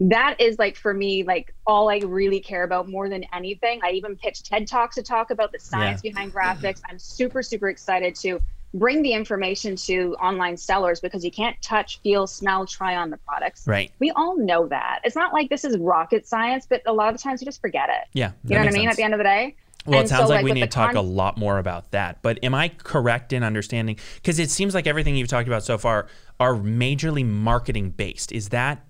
[0.00, 3.80] that is like for me, like all I really care about more than anything.
[3.82, 6.80] I even pitched TED Talks to talk about the science behind graphics.
[6.88, 8.40] I'm super, super excited to
[8.74, 13.16] bring the information to online sellers because you can't touch, feel, smell, try on the
[13.18, 13.66] products.
[13.66, 13.90] right.
[13.98, 15.00] We all know that.
[15.04, 17.88] It's not like this is rocket science, but a lot of times you just forget
[17.88, 18.08] it.
[18.12, 18.32] Yeah.
[18.44, 18.88] You know what I mean?
[18.88, 19.56] At the end of the day.
[19.86, 21.92] Well, it And so, sounds like, like, we need to talk a lot more about
[21.92, 22.20] that.
[22.20, 23.96] But am I correct in understanding?
[24.16, 28.32] Because it seems like everything you've talked about so far are majorly marketing based.
[28.32, 28.84] Is that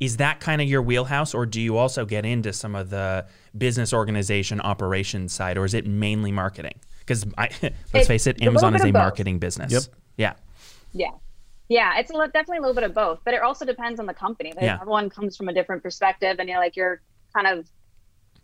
[0.00, 3.24] is that kind of your wheelhouse, or do you also get into some of the
[3.56, 6.74] business organization operations side, or is it mainly marketing?
[7.06, 7.60] Because let's
[7.94, 9.00] It's face it, Amazon bit is a of both.
[9.02, 9.72] marketing business.
[9.72, 9.82] Yep.
[10.16, 10.32] Yeah.
[10.92, 11.10] Yeah.
[11.68, 14.06] Yeah, it's a li- definitely a little bit of both, but it also depends on
[14.06, 14.52] the company.
[14.54, 14.78] Like Yeah.
[14.80, 17.00] Everyone comes from a different perspective, and you're like you're
[17.34, 17.66] kind of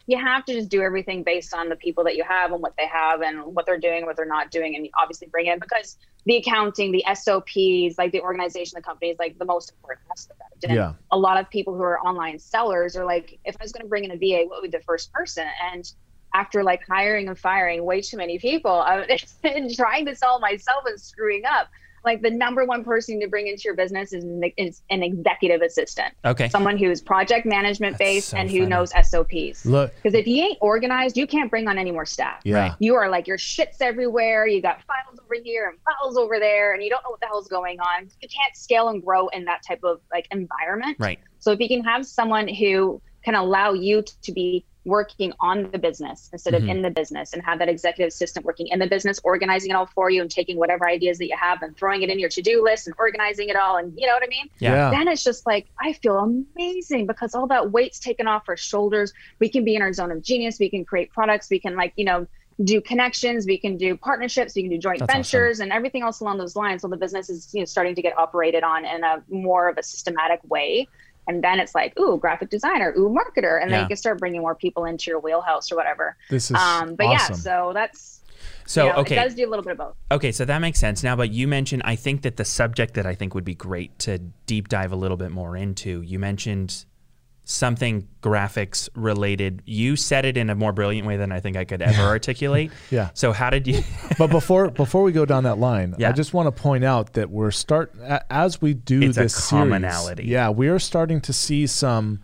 [0.06, 2.72] you have to just do everything based on the people that you have and what
[2.78, 5.58] they have and what they're doing, what they're not doing, and you obviously bring in
[5.58, 9.70] because the accounting, the SOPs, like the organization of the company is like the most
[9.72, 10.40] important aspect.
[10.64, 10.94] And Yeah.
[11.10, 13.88] a lot of people who are online sellers are like, if I was going to
[13.88, 15.46] bring in a VA, what would be the first person?
[15.72, 15.84] And
[16.34, 20.84] after like hiring and firing way too many people, I, and trying to sell myself
[20.86, 21.68] and screwing up,
[22.04, 25.62] like the number one person to bring into your business is, an- is an executive
[25.62, 26.48] assistant, Okay.
[26.48, 28.68] someone who's project management That's based so and who funny.
[28.70, 29.66] knows SOPs.
[29.66, 32.40] Look, Because if you ain't organized, you can't bring on any more staff.
[32.44, 32.54] yeah.
[32.68, 32.72] Right.
[32.78, 34.46] You are like your shit's everywhere.
[34.46, 37.26] You got files over here and files over there, and you don't know what the
[37.26, 38.08] hell's going on.
[38.22, 40.96] You can't scale and grow in that type of like environment.
[41.00, 41.18] Right.
[41.40, 45.78] So if you can have someone who can allow you to be working on the
[45.78, 46.70] business instead of Mhm.
[46.70, 49.86] in the business and have that executive assistant working in the business, organizing it all
[49.86, 52.62] for you and taking whatever ideas that you have and throwing it in your to-do
[52.64, 53.76] list and organizing it all.
[53.76, 54.48] And you know what I mean?
[54.58, 54.90] Yeah.
[54.90, 59.12] then it's just like I feel amazing because all that weight's taken off our shoulders.
[59.38, 60.58] We can be in our zone of genius.
[60.58, 61.48] We can create products.
[61.50, 62.26] We can like you know
[62.64, 63.46] do connections.
[63.46, 64.56] We can do partnerships.
[64.56, 65.18] We can do joint That's awesome.
[65.22, 66.82] ventures and everything else along those lines.
[66.82, 69.78] So the business is you know starting to get operated on in a more of
[69.78, 70.88] a systematic way.
[71.28, 73.82] And then it's like, ooh, graphic designer, ooh, marketer, and then Yeah.
[73.82, 76.16] you can start bringing more people into your wheelhouse or whatever.
[76.30, 77.34] This is Um, but awesome.
[77.34, 78.20] yeah, so that's
[78.64, 79.16] So you know, okay.
[79.16, 79.94] it does do a little bit of both.
[80.10, 81.14] Okay, so that makes sense now.
[81.16, 84.18] But you mentioned, I think that the subject that I think would be great to
[84.46, 86.84] deep dive a little bit more into, you mentioned
[87.50, 89.62] something graphics related.
[89.64, 92.70] You said it in a more brilliant way than I think I could ever articulate.
[92.90, 93.08] Yeah.
[93.14, 93.82] So how did you?
[94.18, 96.10] but before before we go down that line, Yeah.
[96.10, 97.94] I just want to point out that we're start
[98.28, 100.24] as we do It's this series, commonality.
[100.26, 102.20] yeah, we are starting to see some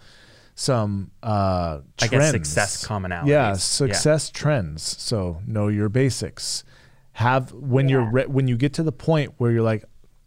[0.55, 2.11] some uh I trends.
[2.11, 3.27] guess success commonalities.
[3.29, 3.53] Yeah, Yeah.
[3.55, 4.83] success trends.
[4.83, 6.65] So know your basics.
[7.13, 9.85] Have when you're re- when you get to the point where you're like,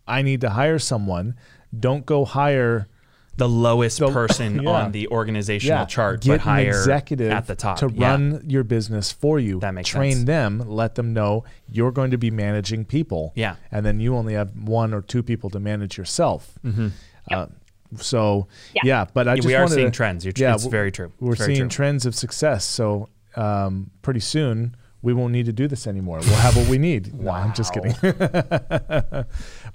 [0.07, 1.35] I need to hire someone.
[1.77, 2.87] Don't go hire
[3.37, 4.69] the lowest The- person yeah.
[4.69, 8.09] on the organizational chart, Get but higher an executive at the top to Yeah.
[8.11, 9.59] run your business for you.
[9.59, 9.97] That makes sense.
[9.99, 10.25] Train sense.
[10.25, 13.31] them, let them know you're going to be managing people.
[13.35, 13.55] Yeah.
[13.71, 16.57] and then you only have one or two people to manage yourself.
[16.65, 16.87] Mm-hmm.
[17.31, 17.45] Uh,
[17.97, 18.81] so yeah.
[18.83, 19.05] Yeah.
[19.13, 20.25] but I just we are seeing to- trends.
[20.25, 21.11] You're, yeah, it's very true.
[21.19, 21.75] We're very seeing true.
[21.75, 22.65] trends of success.
[22.65, 26.19] So um, pretty soon we won't need to do this anymore.
[26.21, 27.13] We'll have what we need.
[27.13, 27.93] No, I'm just kidding.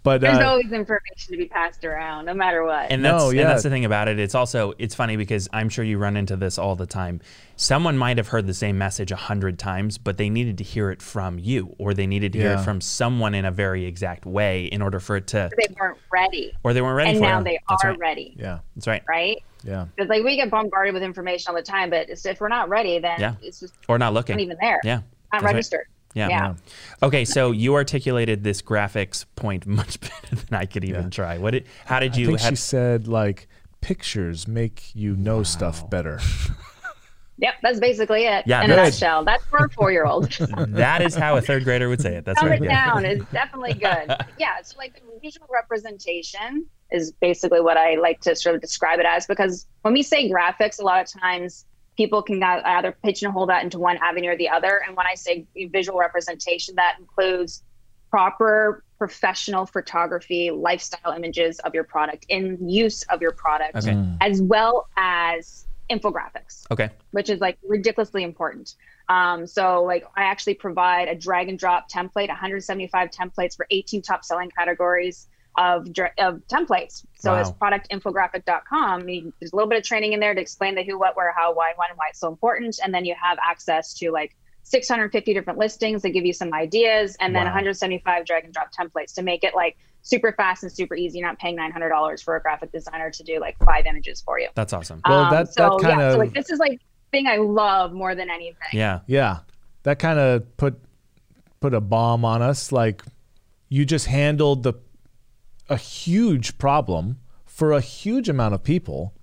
[0.02, 2.90] but There's uh, always information to be passed around, no matter what.
[2.90, 4.18] And that's, No, and that's the thing about it.
[4.18, 7.20] It's also it's funny because I'm sure you run into this all the time.
[7.56, 10.90] Someone might have heard the same message a hundred times, but they needed to hear
[10.90, 14.26] it from you, or they needed to hear it from someone in a very exact
[14.26, 17.24] way in order for it to, they weren't ready, or they weren't ready and for
[17.24, 17.44] now it.
[17.44, 17.98] they That's are right.
[18.00, 19.02] ready, yeah, That's right.
[19.08, 19.42] right?
[19.62, 22.68] yeah, Because like we get bombarded with information all the time, but if we're not
[22.68, 23.34] ready, then Yeah.
[23.42, 24.36] it's just Or not looking.
[24.36, 24.80] not even there.
[24.82, 25.02] Yeah.
[25.32, 25.80] not That's right.
[26.14, 26.30] Registered.
[26.30, 26.54] Yeah.
[27.02, 27.06] Yeah.
[27.06, 31.10] Okay, so you articulated this graphics point much better than I could even Yeah.
[31.10, 31.38] try.
[31.38, 31.66] What did?
[31.86, 32.26] How did I you?
[32.26, 33.48] think how- she said like
[33.80, 36.20] pictures make you know stuff better.
[37.38, 38.44] Yep, that's basically it.
[38.46, 38.78] Yeah, in good.
[38.78, 39.24] a nutshell.
[39.24, 40.30] That's for a four-year-old.
[40.68, 42.24] that is how a third grader would say it.
[42.24, 42.62] That's Dumb right.
[42.62, 42.86] it Yeah.
[42.92, 44.14] down is definitely good.
[44.38, 49.00] yeah, so like the visual representation is basically what I like to sort of describe
[49.00, 51.64] it as because when we say graphics, a lot of times
[51.96, 54.82] people can ei- either pigeonhole that into one avenue or the other.
[54.86, 57.62] And when I say visual representation, that includes
[58.10, 63.96] proper professional photography, lifestyle images of your product in use of your product, Okay.
[64.20, 66.88] as well as infographics Okay.
[67.10, 68.76] which is like ridiculously important.
[69.08, 74.00] Um, so like I actually provide a drag and drop template, 175 templates for 18
[74.00, 75.86] top selling categories of,
[76.18, 77.04] of templates.
[77.14, 77.70] So it's Wow.
[77.70, 79.08] productinfographic.com.
[79.08, 81.32] You- There's a little bit of training in there to explain the who, what, where,
[81.36, 82.78] how, why, when, and why it's so important.
[82.82, 87.16] And then you have access to like 650 different listings that give you some ideas
[87.20, 87.50] and then Wow.
[87.52, 91.18] 175 drag and drop templates to make it like super fast and super easy.
[91.18, 94.48] You're not paying $900 for a graphic designer to do like five images for you.
[94.54, 95.00] That's awesome.
[95.06, 97.36] Well, that- um, that so, kind yeah, so of- like this is like thing I
[97.36, 98.56] love more than anything.
[98.72, 99.00] Yeah.
[99.06, 99.40] Yeah,
[99.82, 100.80] that kind of put
[101.60, 102.72] put a bomb on us.
[102.72, 103.02] Like
[103.68, 104.74] you just handled the
[105.68, 109.14] a huge problem for a huge amount of people,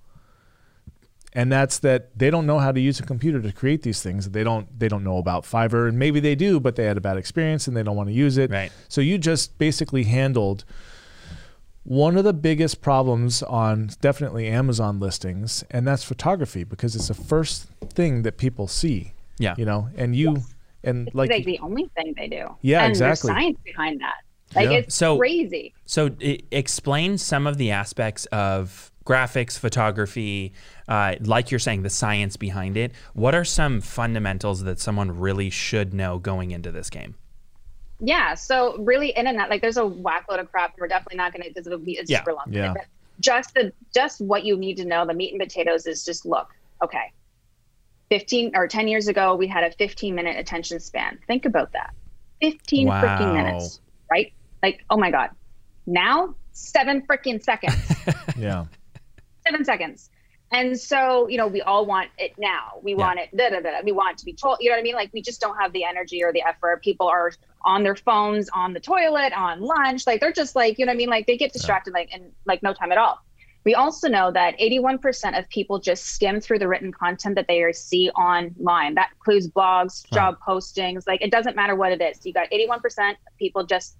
[1.32, 4.30] and that's that they don't know how to use a computer to create these things.
[4.30, 7.00] They don't they don't know about Fiverr, and maybe they do, but they had a
[7.00, 8.50] bad experience and they don't want to use it.
[8.50, 8.72] Right.
[8.88, 10.64] So you just basically handled
[11.84, 17.14] one of the biggest problems on definitely Amazon listings, and that's photography because it's the
[17.14, 19.12] first thing that people see.
[19.38, 19.54] Yeah.
[19.56, 20.42] You know, and you
[20.84, 22.56] and It's like like, the only thing they do.
[22.62, 23.28] Yeah, and exactly.
[23.28, 24.22] There's science behind that.
[24.54, 24.78] Like Yeah.
[24.78, 25.72] it's So- crazy.
[25.84, 30.52] So i explain some of the aspects of graphics, photography,
[30.88, 32.92] uh, like you're saying, the science behind it.
[33.14, 37.14] What are some fundamentals that someone really should know going into this game?
[38.00, 38.34] Yeah.
[38.34, 40.74] So really, in and out, like there's a whack load of crap.
[40.78, 42.46] We're definitely not going to because it'll be it's Yeah, super long.
[42.50, 42.72] yeah.
[42.74, 42.86] But
[43.20, 46.48] just the just what you need to know, the meat and potatoes is just look.
[46.82, 47.12] Okay.
[48.10, 51.18] 15 or 10 years ago, we had a 15 minute attention span.
[51.26, 51.92] Think about that.
[52.40, 53.02] 15 Wow.
[53.02, 54.32] freaking minutes, right?
[54.62, 55.30] Like, oh my God.
[55.86, 57.74] Now, seven freaking seconds.
[58.36, 58.66] yeah.
[59.46, 60.10] seven seconds.
[60.52, 62.80] And so, you know, we all want it now.
[62.82, 64.80] We want it, da, da, da, we want it to be told, you know what
[64.80, 64.96] I mean?
[64.96, 66.82] Like, we just don't have the energy or the effort.
[66.82, 67.30] People are
[67.64, 70.08] on their phones, on the toilet, on lunch.
[70.08, 71.08] Like, they're just like, you know what I mean?
[71.08, 73.20] Like, they get distracted, like, in like no time at all.
[73.64, 77.70] We also know that 81% of people just skim through the written content that they
[77.72, 78.94] see online.
[78.94, 81.06] That includes blogs, job postings.
[81.06, 82.24] Like, it doesn't matter what it is.
[82.24, 83.96] You got 81% of people just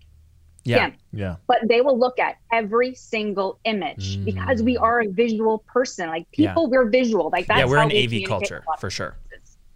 [0.64, 0.76] Yeah.
[0.88, 1.36] skim Yeah.
[1.46, 6.08] but they will look at every single image because we are a visual person.
[6.08, 6.26] Like Mm.
[6.32, 6.48] Yeah.
[6.50, 7.30] people, we're visual.
[7.32, 9.16] Like that's yeah, we're how an we AV culture with a lot of for sure.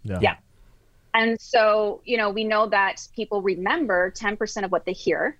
[0.03, 0.19] Yeah.
[0.21, 0.35] Yeah.
[1.15, 5.37] And so, you know, we know that people remember 10% of what they hear,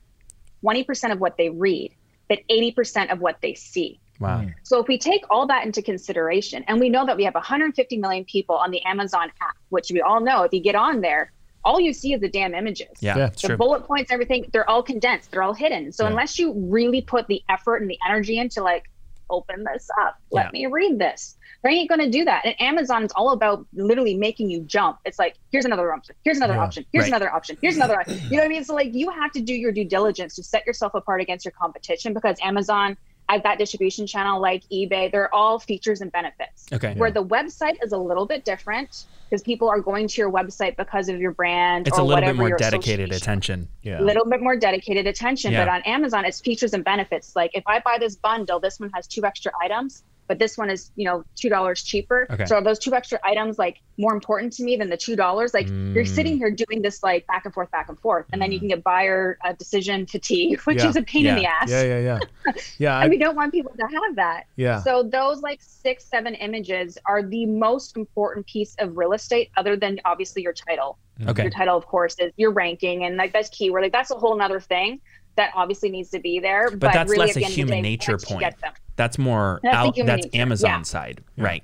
[0.64, 1.94] 20% of what they read,
[2.30, 4.00] but 80% of what they see.
[4.20, 4.46] Wow.
[4.64, 7.98] So if we take all that into consideration, and we know that we have 150
[7.98, 11.34] million people on the Amazon app, which we all know if you get on there,
[11.66, 13.30] all you see is the damn images Yeah, Yeah.
[13.30, 13.58] the true.
[13.58, 15.92] bullet points, everything, they're all condensed, they're all hidden.
[15.92, 16.12] So Yeah.
[16.12, 18.84] unless you really put the effort and the energy into like,
[19.32, 20.52] open this up, let Yeah.
[20.52, 22.46] me read this, they ain't gonna do that.
[22.46, 25.00] And Amazon is all about literally making you jump.
[25.04, 26.62] It's like, here's another option, here's another Yeah.
[26.64, 27.10] option, here's Right.
[27.10, 28.06] another option, here's another.
[28.30, 28.64] You know what I mean?
[28.64, 31.54] So like, you have to do your due diligence to set yourself apart against your
[31.60, 32.96] competition because Amazon.
[33.28, 36.94] As that distribution channel, like eBay, they're all features and benefits Okay.
[36.96, 40.78] where the website is a little bit different because people are going to your website
[40.78, 43.68] because of your brand It's or a little bit more dedicated attention.
[43.82, 44.00] Yeah.
[44.00, 45.66] a little bit more dedicated attention Yeah.
[45.66, 48.92] but on amazon it's features and benefits like if i buy this bundle this one
[48.94, 52.46] has two extra items but this one is you know two dollars cheaper Okay.
[52.46, 55.54] so are those two extra items like more important to me than the two dollars
[55.54, 56.08] like you're Mm.
[56.08, 58.68] sitting here doing this like back and forth back and forth and then you can
[58.68, 60.90] get buyer uh, decision fatigue which Yeah.
[60.90, 61.84] is a pain in the ass Yeah.
[61.84, 62.00] Yeah.
[62.00, 62.54] Yeah.
[62.78, 62.96] Yeah.
[62.98, 64.82] and I, we don't want people to have that yeah.
[64.82, 69.76] so those like six, seven images are the most important piece of real estate, other
[69.76, 70.98] than obviously your title.
[71.28, 71.44] Okay.
[71.44, 73.84] Your title, of course, is your ranking, and like that's keyword.
[73.84, 75.00] Like that's a whole nother thing
[75.36, 76.70] that obviously needs to be there.
[76.72, 78.56] But, that's really, less a end of the human day, nature once you point.
[78.96, 79.96] Get them- That's more That's out.
[80.06, 80.82] That's Amazon yeah.
[80.84, 81.64] side, right?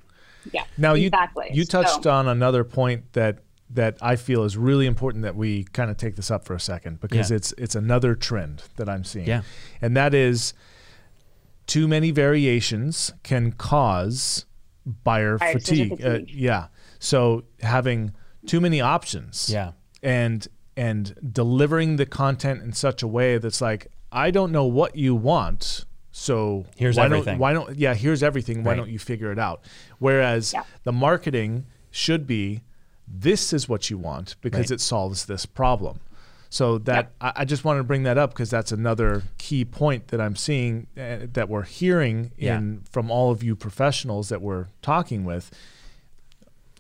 [0.51, 0.63] Yeah.
[0.77, 1.49] Now you exactly.
[1.53, 3.39] you touched So- on another point that
[3.73, 6.59] that I feel is really important that we kind of take this up for a
[6.59, 7.37] second because Yeah.
[7.37, 9.27] it's it's another trend that I'm seeing.
[9.27, 9.43] Yeah.
[9.81, 10.53] And that is
[11.67, 14.45] too many variations can cause
[14.85, 16.05] buyer, Buyer decision fatigue.
[16.05, 16.29] Uh, fatigue.
[16.35, 16.67] yeah.
[16.99, 18.13] So having
[18.45, 19.71] too many options Yeah.
[20.03, 24.97] and and delivering the content in such a way that's like I don't know what
[24.97, 27.25] you want, so Here's why everything.
[27.33, 27.93] Don't, why don't yeah?
[27.93, 28.63] Here's everything.
[28.63, 28.77] Why Right.
[28.77, 29.63] don't you figure it out?
[29.99, 30.63] Whereas Yeah.
[30.83, 32.61] the marketing should be
[33.07, 34.71] this is what you want because Right.
[34.71, 35.99] it solves this problem.
[36.49, 40.09] So that I, I just wanted to bring that up because that's another key point
[40.09, 42.57] that I'm seeing uh, that we're hearing Yeah.
[42.57, 45.49] in from all of you professionals that we're talking with.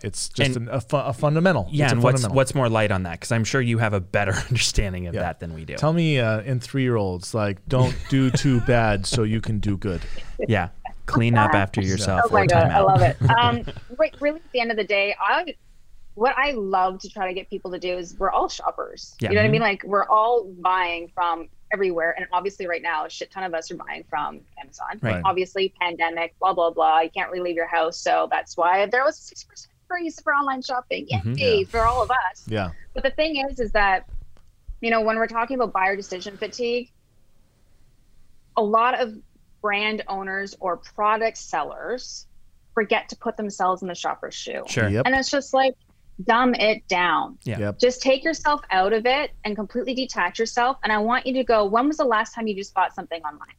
[0.03, 1.67] It's just And- an, a, fu- a fundamental.
[1.71, 2.35] Yeah, it's a and what's fundamental.
[2.35, 3.13] what's more light on that?
[3.19, 5.21] Because I'm sure you have a better understanding of Yeah.
[5.21, 5.75] that than we do.
[5.75, 9.59] Tell me uh, in three year olds, like, don't do too bad so you can
[9.59, 10.01] do good.
[10.47, 10.69] yeah,
[11.05, 12.21] clean up after yourself.
[12.25, 13.17] Oh my god, time I love it.
[13.41, 13.63] Um,
[13.97, 15.55] right, really, at the end of the day, I
[16.15, 19.15] what I love to try to get people to do is we're all shoppers.
[19.21, 19.29] Yeah.
[19.29, 19.61] You know what I mean?
[19.61, 23.71] Like we're all buying from everywhere, and obviously, right now, a shit ton of us
[23.71, 24.99] are buying from Amazon.
[25.01, 25.21] Right.
[25.23, 26.99] Obviously, pandemic, blah blah blah.
[26.99, 30.19] You can't really leave your house, so that's why there was a six percent increase
[30.21, 31.07] for online shopping.
[31.09, 31.37] Yay Mhm.
[31.37, 31.63] Yeah.
[31.69, 32.45] for all of us.
[32.47, 32.71] Yeah.
[32.93, 34.07] But the thing is, is that,
[34.81, 36.91] you know, when we're talking about buyer decision fatigue,
[38.57, 39.13] a lot of
[39.61, 42.27] brand owners or product sellers
[42.73, 44.63] forget to put themselves in the shopper's shoe.
[44.67, 44.87] Sure.
[44.89, 45.05] Yep.
[45.05, 45.75] And it's just like,
[46.25, 47.37] dumb it down.
[47.43, 47.57] Yeah.
[47.59, 47.79] Yep.
[47.79, 50.77] Just take yourself out of it and completely detach yourself.
[50.83, 53.21] And I want you to go, when was the last time you just bought something
[53.23, 53.55] online?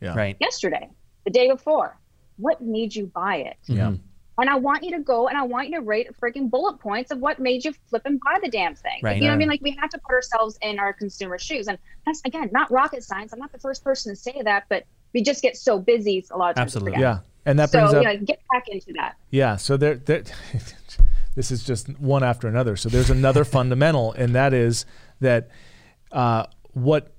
[0.00, 0.14] Yeah.
[0.16, 0.36] Right.
[0.40, 0.90] Yesterday,
[1.24, 1.96] the day before.
[2.36, 3.56] What made you buy it?
[3.66, 3.90] Yeah.
[3.92, 4.00] Mhm.
[4.38, 7.10] And I want you to go and I want you to rate freaking bullet points
[7.10, 9.00] of what made you flip and buy the damn thing.
[9.02, 9.16] Right.
[9.16, 9.48] You know what I mean?
[9.48, 11.68] Like we have to put ourselves in our consumer shoes.
[11.68, 13.32] And that's again not rocket science.
[13.32, 16.36] I'm not the first person to say that, but we just get so busy a
[16.36, 16.74] lot of times.
[16.74, 17.00] Absolutely.
[17.00, 17.20] Yeah.
[17.46, 19.16] And that so brings up you know, get back into that.
[19.30, 20.24] Yeah, so there, there
[21.34, 22.76] this is just one after another.
[22.76, 24.86] So there's another fundamental, and that is
[25.20, 25.48] that
[26.12, 27.12] uh, what.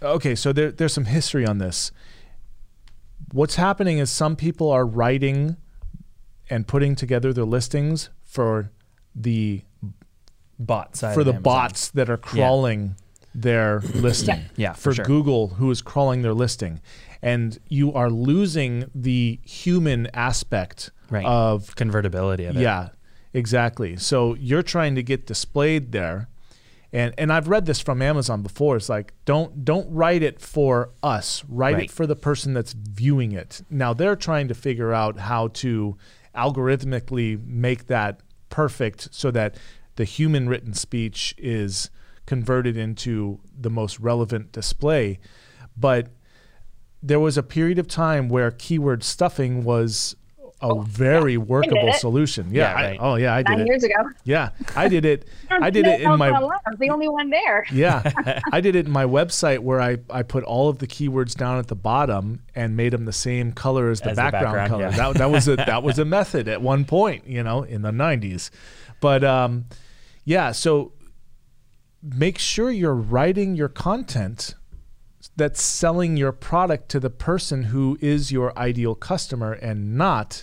[0.00, 1.90] Okay, so there, there's some history on this.
[3.32, 5.56] What's happening is some people are writing
[6.50, 8.70] and putting together their listings for
[9.14, 9.62] the
[10.60, 11.42] Bot side for the Amazon.
[11.42, 12.96] bots that are crawling
[13.34, 14.40] their listing.
[14.56, 15.04] Yeah, for for sure.
[15.04, 16.80] Google, who is crawling their listing,
[17.22, 21.24] and you are losing the human aspect Right.
[21.24, 22.60] of convertibility of it.
[22.60, 22.88] yeah,
[23.32, 23.96] exactly.
[23.96, 26.28] So you're trying to get displayed there.
[26.92, 28.76] And and I've read this from Amazon before.
[28.76, 31.44] It's like don't don't write it for us.
[31.48, 31.84] Write Right.
[31.84, 33.62] it for the person that's viewing it.
[33.70, 35.96] Now they're trying to figure out how to
[36.38, 39.56] algorithmically make that perfect so that
[39.96, 41.90] the human written speech is
[42.24, 45.18] converted into the most relevant display.
[45.76, 46.08] But
[47.02, 50.14] there was a period of time where keyword stuffing was
[50.60, 52.48] a very workable solution.
[52.52, 52.80] Yeah.
[52.80, 53.66] Yeah, I- oh yeah, I did Nine it.
[53.68, 53.94] years ago.
[54.24, 55.28] Yeah, I did it.
[55.50, 57.64] I did it in my I was the only one there.
[57.72, 61.34] yeah, I did it in my website where I, I put all of the keywords
[61.36, 64.44] down at the bottom and made them the same color as the As the background,
[64.56, 64.82] background, color.
[64.82, 65.12] yeah.
[65.12, 67.92] That, that was a that was a method at one point, you know, in the
[67.92, 68.50] '90s.
[69.00, 69.66] But um,
[70.24, 70.92] yeah, so
[72.02, 74.54] make sure you're writing your content
[75.38, 80.42] that's selling your product to the person who is your ideal customer and not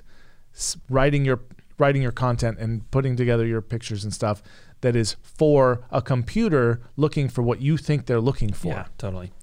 [0.89, 1.41] writing your
[1.77, 4.41] writing your content and putting together your pictures and stuff
[4.79, 8.69] that is for a computer looking for what you think they're looking for.
[8.69, 9.33] Yeah, totally.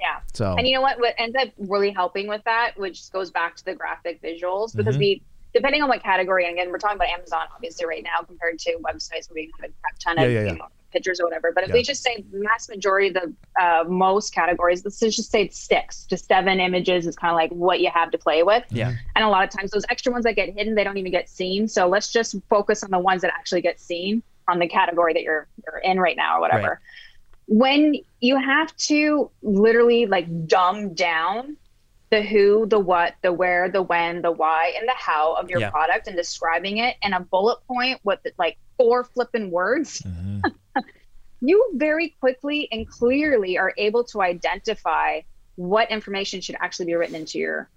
[0.00, 0.20] Yeah.
[0.32, 0.98] So And you know what?
[0.98, 4.96] What ends up really helping with that, which goes back to the graphic visuals, because
[4.96, 5.00] Mhm.
[5.00, 8.58] we, depending on what category, and again, we're talking about Amazon obviously right now compared
[8.60, 10.52] to websites where we have a crap ton of Yeah, yeah, yeah.
[10.52, 11.50] You know, pictures or whatever.
[11.52, 11.74] But if Yeah.
[11.74, 16.04] we just say mass majority of the uh, most categories, let's just say it's six
[16.06, 18.64] to seven images is kind of like what you have to play with.
[18.70, 18.92] Yeah.
[19.16, 21.28] And a lot of times those extra ones that get hidden, they don't even get
[21.28, 21.66] seen.
[21.68, 25.22] So let's just focus on the ones that actually get seen on the category that
[25.22, 26.68] you're you're in right now or whatever.
[26.68, 26.78] Right.
[27.46, 31.56] When you have to literally like dumb down
[32.10, 35.60] the who, the what, the where, the when, the why, and the how of your
[35.60, 35.70] Yeah.
[35.70, 40.42] product and describing it in a bullet point with like four flipping words, Mhm.
[41.42, 45.20] you very quickly and clearly are able to identify
[45.56, 47.68] what information should actually be written into your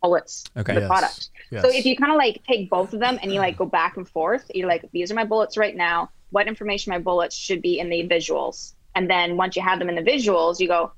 [0.00, 0.74] bullets Okay.
[0.74, 0.88] the Yes.
[0.88, 1.30] product.
[1.50, 1.62] Yes.
[1.62, 3.96] So if you kind of like take both of them and you like go back
[3.96, 6.10] and forth, you're like, these are my bullets right now.
[6.30, 8.74] What information my bullets should be in the visuals.
[8.94, 10.92] And then once you have them in the visuals, you go,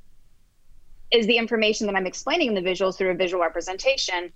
[1.10, 4.32] is the information that I'm explaining in the visuals through a visual representation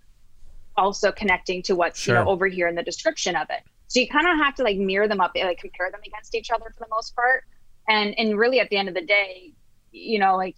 [0.77, 3.61] also connecting to what's you know over here in the description of it?
[3.87, 6.51] So you kind of have to like mirror them up, like compare them against each
[6.51, 7.45] other for the most part.
[7.89, 9.53] And and really at the end of the day,
[9.93, 10.57] you know, like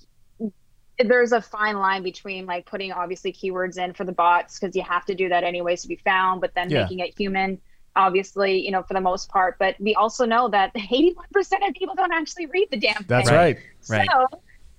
[0.99, 4.83] there's a fine line between like putting obviously keywords in for the bots because you
[4.83, 6.83] have to do that anyways to be found, but then Yeah.
[6.83, 7.61] making it human
[7.97, 11.17] obviously, you know, for the most part, but we also know that 81%
[11.69, 13.07] of people don't actually read the damn thing.
[13.09, 13.59] That's right.
[13.89, 14.09] Right.
[14.11, 14.27] So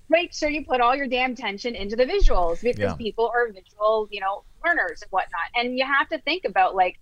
[0.08, 2.94] make sure you put all your damn attention into the visuals because Yeah.
[2.94, 5.48] people are visual, you know, learners and whatnot.
[5.56, 6.94] And you have to think about like,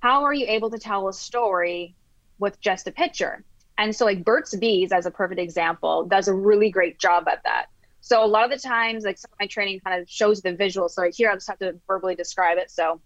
[0.00, 1.96] how are you able to tell a story
[2.38, 3.44] with just a picture?
[3.78, 7.42] And so like Burt's Bees, as a perfect example, does a really great job at
[7.44, 7.66] that.
[8.00, 10.52] So a lot of the times, like some of my training kind of shows the
[10.54, 10.88] visual.
[10.88, 12.70] So here I just have to verbally describe it.
[12.70, 13.00] So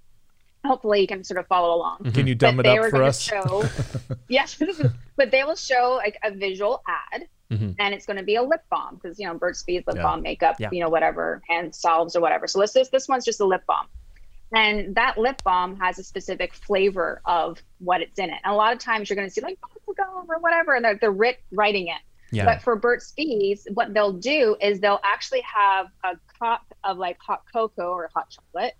[0.64, 2.90] hopefully you can sort of follow along Can you dumb but it they up were
[2.90, 3.20] for gonna us?
[3.20, 3.64] Show,
[4.28, 4.60] yes,
[5.16, 7.76] but they will show like a visual ad, Mhm.
[7.78, 10.02] and it's going to be a lip balm because you know Burt's Bees lip Yeah.
[10.02, 10.68] balm, makeup, Yeah.
[10.70, 12.46] you know whatever, hand salves or whatever.
[12.46, 13.86] So this this this one's just a lip balm,
[14.52, 18.38] and that lip balm has a specific flavor of what it's in it.
[18.44, 19.58] And a lot of times you're going to see like
[19.94, 22.00] bubblegum over whatever, and they're, they're writ- writing it.
[22.30, 22.44] Yeah.
[22.44, 27.18] But for Burt's Bees, what they'll do is they'll actually have a cup of like
[27.18, 28.74] hot cocoa or hot chocolate,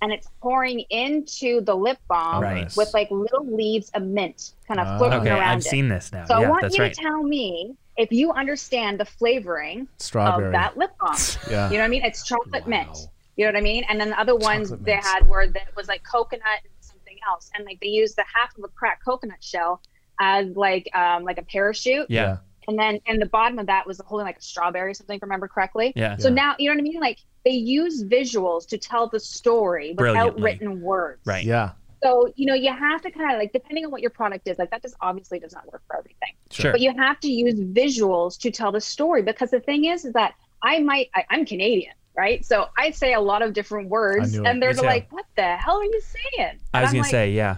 [0.00, 2.72] and it's pouring into the lip balm Right.
[2.76, 4.98] With like little leaves of mint kind of Ah.
[4.98, 5.64] floating okay, around I've it.
[5.64, 6.24] seen this now.
[6.26, 6.94] so yeah, I want that's you right.
[6.94, 10.46] to tell me if you understand the flavoring Strawberry.
[10.46, 11.14] of that lip balm.
[11.50, 11.68] Yeah.
[11.70, 12.04] You know what I mean?
[12.04, 12.68] It's chocolate Wow.
[12.68, 12.98] mint.
[13.36, 13.84] You know what I mean?
[13.88, 15.08] And then the other ones Chocolate they mints.
[15.08, 18.56] had were that was like coconut and something else, and like they used the half
[18.56, 19.80] of a cracked coconut shell
[20.22, 22.36] as like um like a parachute, yeah.
[22.68, 25.22] and then and the bottom of that was holding like a strawberry or something, if
[25.22, 25.92] I remember correctly.
[25.96, 26.16] Yeah.
[26.16, 26.34] So Yeah.
[26.34, 27.00] now you know what I mean?
[27.00, 31.20] Like they use visuals to tell the story without written words.
[31.26, 31.44] Right.
[31.44, 31.72] Yeah.
[32.04, 34.58] So you know you have to kind of like depending on what your product is,
[34.58, 36.34] like that just obviously does not work for everything.
[36.50, 36.72] Sure.
[36.72, 40.12] But you have to use visuals to tell the story because the thing is, is
[40.14, 42.44] that I might I, I'm Canadian, right?
[42.44, 45.84] So I say a lot of different words, and they're like, "What the hell are
[45.84, 47.56] you saying?" I And was I'm gonna like, say, yeah.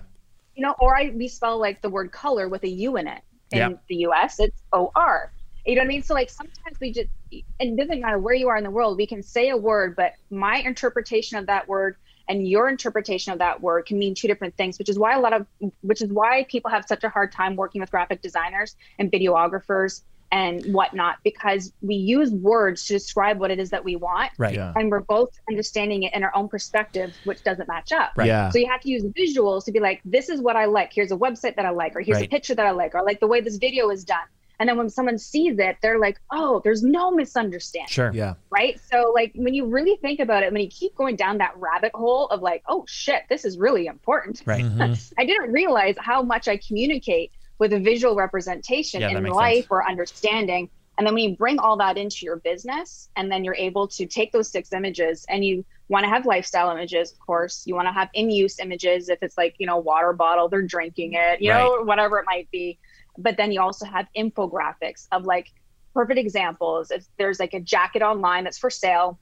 [0.55, 3.23] You know, or I we spell like the word color with a U in it.
[3.53, 3.69] In Yeah.
[3.89, 5.33] the US, it's O R.
[5.67, 6.03] You know what I mean?
[6.03, 9.07] So like sometimes we just it doesn't matter where you are in the world, we
[9.07, 11.97] can say a word, but my interpretation of that word
[12.29, 15.21] and your interpretation of that word can mean two different things, which is why a
[15.21, 15.47] lot of
[15.83, 20.03] which is why people have such a hard time working with graphic designers and videographers
[20.35, 24.33] and whatnot, because we use words to describe what it is that we want.
[24.37, 24.57] Right.
[24.57, 24.73] Yeah.
[24.75, 28.13] And we're both understanding it in our own perspective, which doesn't match up.
[28.17, 28.27] Right.
[28.27, 28.51] Yeah.
[28.51, 30.93] So you have to use visuals to be like, this is what I like.
[30.93, 32.27] Here's a website that I like, or here's Right.
[32.27, 34.27] a picture that I like, or I like the way this video is done.
[34.61, 37.89] And then when someone sees it, they're like, oh, there's no misunderstanding.
[37.89, 38.11] Sure.
[38.15, 38.35] Yeah.
[38.51, 38.81] Right.
[38.91, 41.91] So, like, when you really think about it, when you keep going down that rabbit
[41.95, 44.43] hole of like, oh shit, this is really important.
[44.47, 44.65] Right.
[44.65, 45.13] Mhm.
[45.19, 49.67] I didn't realize how much I communicate with a visual representation Yeah, in life sense.
[49.71, 50.71] or understanding.
[50.97, 54.07] And then when you bring all that into your business, and then you're able to
[54.07, 57.89] take those six images and you want to have lifestyle images, of course, you want
[57.89, 61.41] to have in use images if it's like, you know, water bottle, they're drinking it,
[61.41, 62.79] you know, whatever it might be.
[63.19, 65.53] But then you also have infographics of like
[65.95, 66.91] perfect examples.
[66.91, 69.19] If there's like a jacket online that's for sale,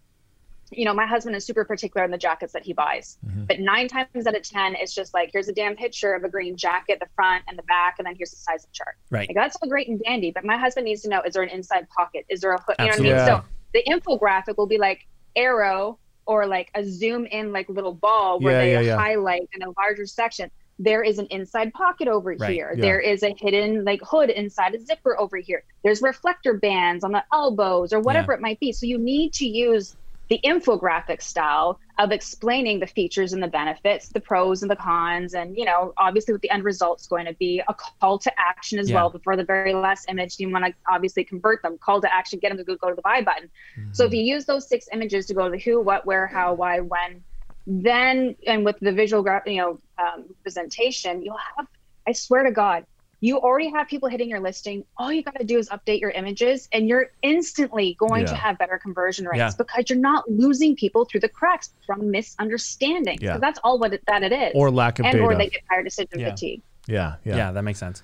[0.73, 3.19] you know, my husband is super particular in the jackets that he buys.
[3.27, 3.47] Mhm.
[3.47, 6.29] But nine times out of 10, it's just like, here's a damn picture of a
[6.29, 8.97] green jacket, the front and the back, and then here's the size of chart.
[9.11, 9.29] Right.
[9.29, 10.31] Like, that's all great and dandy.
[10.31, 12.25] But my husband needs to know is there an inside pocket?
[12.29, 12.77] Is there a hook?
[12.79, 13.11] You know what I mean?
[13.11, 13.27] Yeah.
[13.27, 13.45] So
[13.75, 15.07] the infographic will be like
[15.37, 19.63] arrow or like a zoom in, like little ball where Yeah, they yeah, highlight in
[19.63, 20.51] a larger section.
[20.79, 22.51] There is an inside pocket over Right.
[22.53, 22.75] here.
[22.77, 25.63] There is a hidden like hood inside a zipper over here.
[25.85, 28.73] There's reflector bands on the elbows or whatever it might be.
[28.73, 29.97] So you need to use
[30.33, 35.35] the infographic style of explaining the features and the benefits, the pros and the cons,
[35.35, 38.79] and you know, obviously what the end result's going to be, a call to action
[38.79, 38.95] as Yeah.
[38.95, 40.37] well before the very last image.
[40.39, 43.03] You want to obviously convert them, call to action, get them to go, to the
[43.03, 43.51] buy button.
[43.93, 46.55] So if you use those six images to go to the who, what, where, how,
[46.55, 47.25] why, when,
[47.67, 51.67] then and with the visual, gra- you know, um, presentation, you'll have.
[52.09, 52.87] I swear to God,
[53.25, 54.85] you already have people hitting your listing.
[54.99, 58.59] All you got to do is update your images, and you're instantly going to have
[58.59, 59.51] better conversion rates Yeah.
[59.57, 63.19] because you're not losing people through the cracks from misunderstanding.
[63.23, 63.35] Yeah.
[63.35, 64.53] So that's all what it, that it is.
[64.57, 65.25] Or lack of and data.
[65.25, 66.31] or they get tired of decision Yeah.
[66.31, 66.63] fatigue.
[66.89, 67.15] yeah.
[67.25, 67.37] Yeah.
[67.37, 67.53] Yeah.
[67.53, 68.03] that makes sense.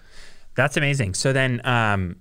[0.55, 1.14] That's amazing.
[1.14, 2.16] So then, um,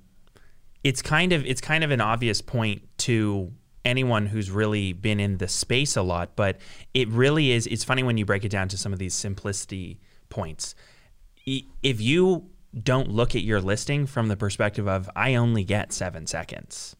[0.83, 3.51] it's kind of it's kind of an obvious point to
[3.85, 6.57] anyone who's really been in the space a lot, but
[6.93, 7.67] it really is.
[7.67, 10.73] It's funny when you break it down to some of these simplicity points.
[11.45, 12.49] If you
[12.83, 16.95] don't look at your listing from the perspective of I only get seven seconds,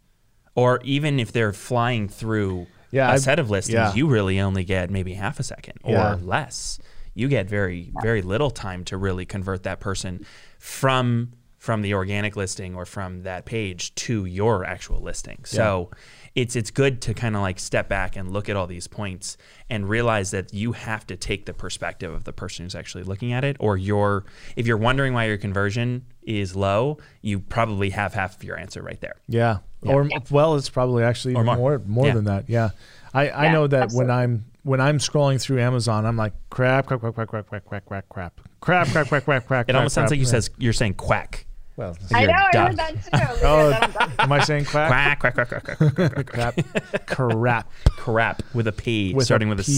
[0.56, 3.94] or even if they're flying through Yeah, a I've- set of listings, yeah.
[3.94, 6.18] you really only get maybe half a second or Yeah.
[6.22, 6.80] less.
[7.14, 10.26] You get very very little time to really convert that person
[10.60, 15.40] from from the organic listing or from that page to your actual listing.
[15.44, 15.90] So
[16.36, 19.38] it's it's good to kind of like step back and look at all these points
[19.70, 23.34] and realize that you have to take the perspective of the person who's actually looking
[23.34, 24.24] at it or your
[24.56, 28.82] if you're wondering why your conversion is low, you probably have half of your answer
[28.84, 29.16] right there.
[29.28, 29.58] Yeah.
[29.82, 31.56] Or well, it's probably actually Or more.
[31.56, 32.14] more more Yeah.
[32.14, 32.50] than that.
[32.50, 32.70] Yeah.
[33.16, 34.08] I, I know that absolutely.
[34.12, 37.66] when I'm when I'm scrolling through Amazon, I'm like crap, crap, crap, crap, crap, crap,
[37.66, 39.70] crap, crap, crap, crap, crap, crap, crap, crap.
[39.70, 41.46] It almost sounds like you says you're saying quack.
[41.78, 43.10] Well, I You're know, I heard that too.
[43.14, 44.16] Oh, heard that on Broadway.
[44.20, 45.20] am I saying quack?
[45.20, 47.72] Quack, quack, quack, quack, quack, quack, quack, crap, crap.
[47.86, 49.72] crap with a P, with starting with a P.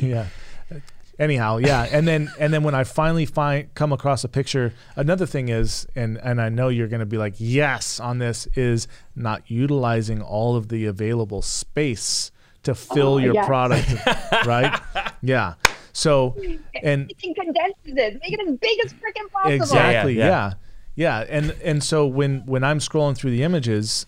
[0.00, 0.06] C.
[0.10, 0.26] Yeah.
[1.16, 5.26] Anyhow, yeah, and then and then when I finally find come across a picture, another
[5.26, 8.88] thing is, and and I know you're going to be like, yes, on this is
[9.14, 12.32] not utilizing all of the available space
[12.64, 13.46] to fill Oh, your yes.
[13.46, 13.88] product,
[14.44, 14.76] right?
[15.22, 15.54] Yeah.
[15.92, 16.34] So,
[16.82, 19.52] and You condenses it, make it as big as freaking possible.
[19.54, 20.14] Exactly.
[20.18, 20.52] Yeah, Yeah, yeah.
[20.94, 21.24] Yeah.
[21.28, 24.06] And and so when when I'm scrolling through the images,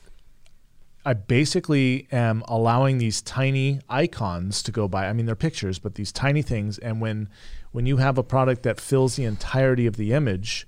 [1.05, 5.07] I basically am allowing these tiny icons to go by.
[5.07, 6.79] I mean, they're pictures, but these tiny things.
[6.79, 7.29] And when
[7.73, 10.67] when you have a product that fills the entirety of the image,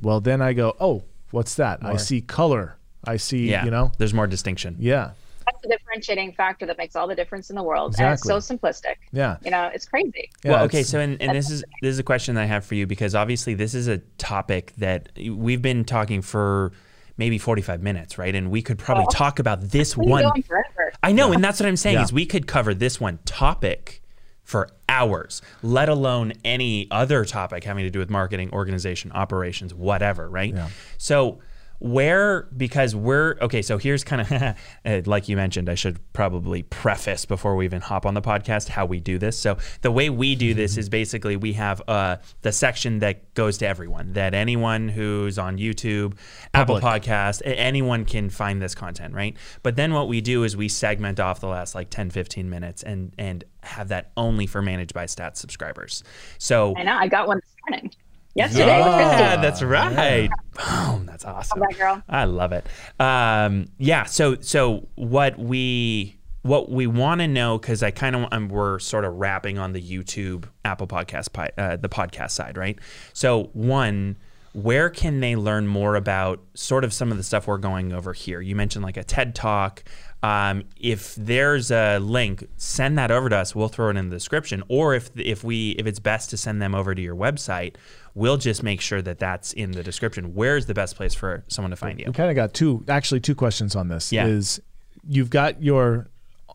[0.00, 1.84] well, then I go, oh, what's that?
[1.84, 2.76] I see color.
[3.04, 3.50] I see.
[3.50, 3.64] Yeah.
[3.64, 3.92] You know.
[3.98, 4.76] There's more distinction.
[4.78, 5.12] Yeah.
[5.50, 7.94] That's the differentiating factor that makes all the difference in the world.
[7.98, 8.40] And it's Exactly.
[8.40, 8.94] so simplistic.
[9.12, 9.36] Yeah.
[9.44, 10.30] You know, it's crazy.
[10.44, 12.64] Yeah, well, okay, so and, and this is this is a question that I have
[12.64, 16.72] for you because obviously this is a topic that we've been talking for
[17.16, 18.34] maybe 45 minutes, right?
[18.34, 19.12] And we could probably Oh.
[19.12, 20.92] talk about this We can one forever.
[21.02, 22.04] I know, and that's what I'm saying Yeah.
[22.04, 24.02] is we could cover this one topic
[24.44, 30.28] for hours, let alone any other topic having to do with marketing, organization, operations, whatever,
[30.28, 30.54] right?
[30.54, 30.68] Yeah.
[30.96, 31.40] So
[31.78, 34.32] where because we're okay so here's kind of
[34.84, 38.68] uh, like you mentioned i should probably preface before we even hop on the podcast
[38.68, 42.16] how we do this so the way we do this is basically we have uh,
[42.42, 46.16] the section that goes to everyone that anyone who's on youtube
[46.54, 50.68] apple podcast anyone can find this content right but then what we do is we
[50.68, 54.94] segment off the last like 10 15 minutes and and have that only for managed
[54.94, 56.02] by stats subscribers
[56.38, 56.96] so I know.
[56.96, 57.90] I got one this morning.
[58.38, 59.16] Yesterday with Christy.
[59.22, 60.30] yeah, that's right.
[60.54, 61.60] Boom, that's awesome.
[61.60, 62.02] that girl.
[62.08, 62.66] I love it.
[62.98, 64.04] Um, yeah.
[64.04, 69.04] So so what we what we want to know because I kind of we're sort
[69.04, 71.28] of wrapping on the YouTube, Apple Podcast,
[71.58, 72.78] uh, the podcast side, right?
[73.12, 74.16] So one.
[74.54, 78.12] Where can they learn more about sort of some of the stuff we're going over
[78.12, 78.40] here?
[78.40, 79.84] You mentioned like a TED Talk.
[80.22, 83.54] Um, if there's a link, send that over to us.
[83.54, 84.64] We'll throw it in the description.
[84.68, 87.76] Or if if we if it's best to send them over to your website,
[88.18, 90.34] we'll just make sure that that's in the description.
[90.34, 92.06] Where's the best place for someone to find you?
[92.06, 94.12] We kind of got two, actually, two questions on this.
[94.12, 94.26] Yeah.
[94.26, 94.60] Is
[95.08, 96.08] you've got your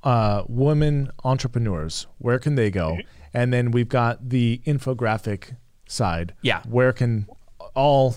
[0.04, 2.08] uh, women entrepreneurs.
[2.18, 3.00] Where can they go?
[3.34, 5.56] And then we've got the infographic
[5.88, 6.34] side.
[6.42, 6.62] Yeah.
[6.68, 7.28] Where can
[7.74, 8.16] all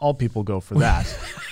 [0.00, 1.06] all people go for that?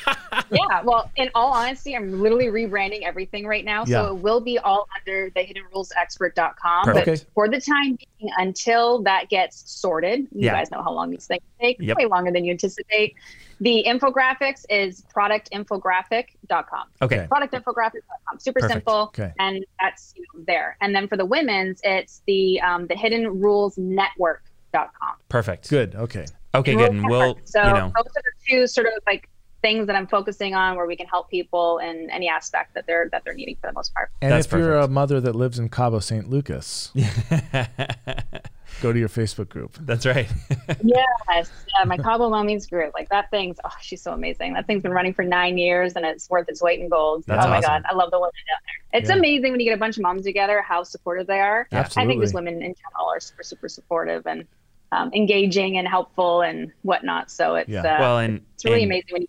[0.51, 0.82] yeah.
[0.82, 3.84] Well, in all honesty, I'm literally rebranding everything right now.
[3.84, 6.84] So it will be all under the hiddenrulesexpert.com.
[6.84, 7.07] Perfect.
[7.07, 7.24] But Okay.
[7.34, 10.53] for the time being, until that gets sorted, you Yeah.
[10.53, 11.97] guys know how long these things take, Yep.
[11.97, 13.14] way longer than you anticipate.
[13.61, 16.88] The infographics is productinfographic.com.
[17.03, 17.26] Okay.
[17.30, 18.38] Productinfographic.com.
[18.38, 18.72] Super Perfect.
[18.72, 19.03] simple.
[19.09, 19.32] Okay.
[19.38, 20.76] And that's you know, there.
[20.80, 25.14] And then for the women's, it's the um, the hidden rules network.com.
[25.28, 25.68] Perfect.
[25.70, 25.94] Good.
[25.94, 26.26] Okay.
[26.55, 26.90] Okay, good.
[26.90, 29.28] And we'll, so you know, those are the two sort of like
[29.67, 33.09] things that I'm focusing on where we can help people in any aspect that they're
[33.11, 34.11] that they're needing for the most part.
[34.23, 36.93] And That's if you're a mother that lives in Cabo San Lucas,
[38.81, 39.77] go to your Facebook group.
[39.81, 40.29] that's right.
[40.85, 44.53] yes, yeah, my Cabo Mommies group, like that thing's oh, she's so amazing.
[44.55, 47.25] That thing's been running for nine years and it's worth its weight in gold.
[47.27, 49.01] That's oh my god, I love the women down there.
[49.01, 49.17] It's Yeah.
[49.17, 51.67] amazing when you get a bunch of moms together, how supportive they are.
[51.73, 52.03] Absolutely.
[52.03, 54.47] I think these women in general are super super supportive and
[54.93, 57.33] um, engaging and helpful and whatnot.
[57.33, 57.81] So it's Yeah.
[57.81, 59.29] uh, well, and it's really and, amazing when you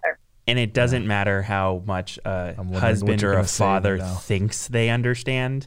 [0.00, 0.18] can bring people together.
[0.48, 4.68] and it doesn't matter how much a I'm wondering what husband or a father thinks
[4.68, 5.66] they understand.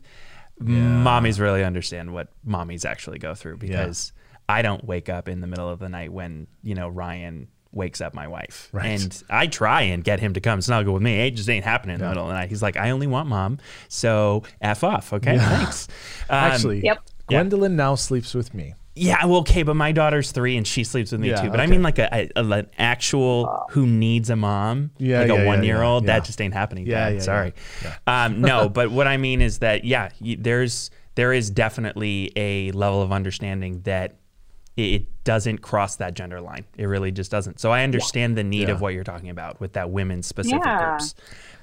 [0.61, 4.11] Mommies really understand what mommies actually go through because
[4.49, 8.01] I don't wake up in the middle of the night when you know Ryan wakes
[8.01, 8.88] up my wife, Right.
[8.99, 11.19] and I try and get him to come snuggle with me.
[11.27, 12.49] It just ain't happening in the middle of the night.
[12.49, 13.59] He's like, I only want mom,
[13.89, 15.13] so f off.
[15.13, 15.57] Okay, Yeah.
[15.59, 15.88] thanks.
[16.30, 16.97] Um, Actually, Yep.
[17.27, 18.73] Gwendolyn now sleeps with me.
[18.99, 21.49] Yeah, well, okay, but my daughter's three and she sleeps with me Yeah, too.
[21.49, 25.33] But I mean, like a, a- an actual who needs a mom, Yeah, like yeah,
[25.33, 26.03] a yeah, one year old.
[26.03, 26.19] yeah, yeah.
[26.19, 26.85] That just ain't happening.
[26.85, 27.53] Yeah, yeah, Sorry.
[27.83, 32.31] yeah, Um, no, but what I mean is that yeah, you, there's there is definitely
[32.35, 34.15] a level of understanding that
[34.77, 36.65] it, it doesn't cross that gender line.
[36.77, 37.59] It really just doesn't.
[37.59, 38.73] So I understand the need Yeah.
[38.75, 40.89] of what you're talking about with that women specific Yeah.
[40.89, 41.15] groups.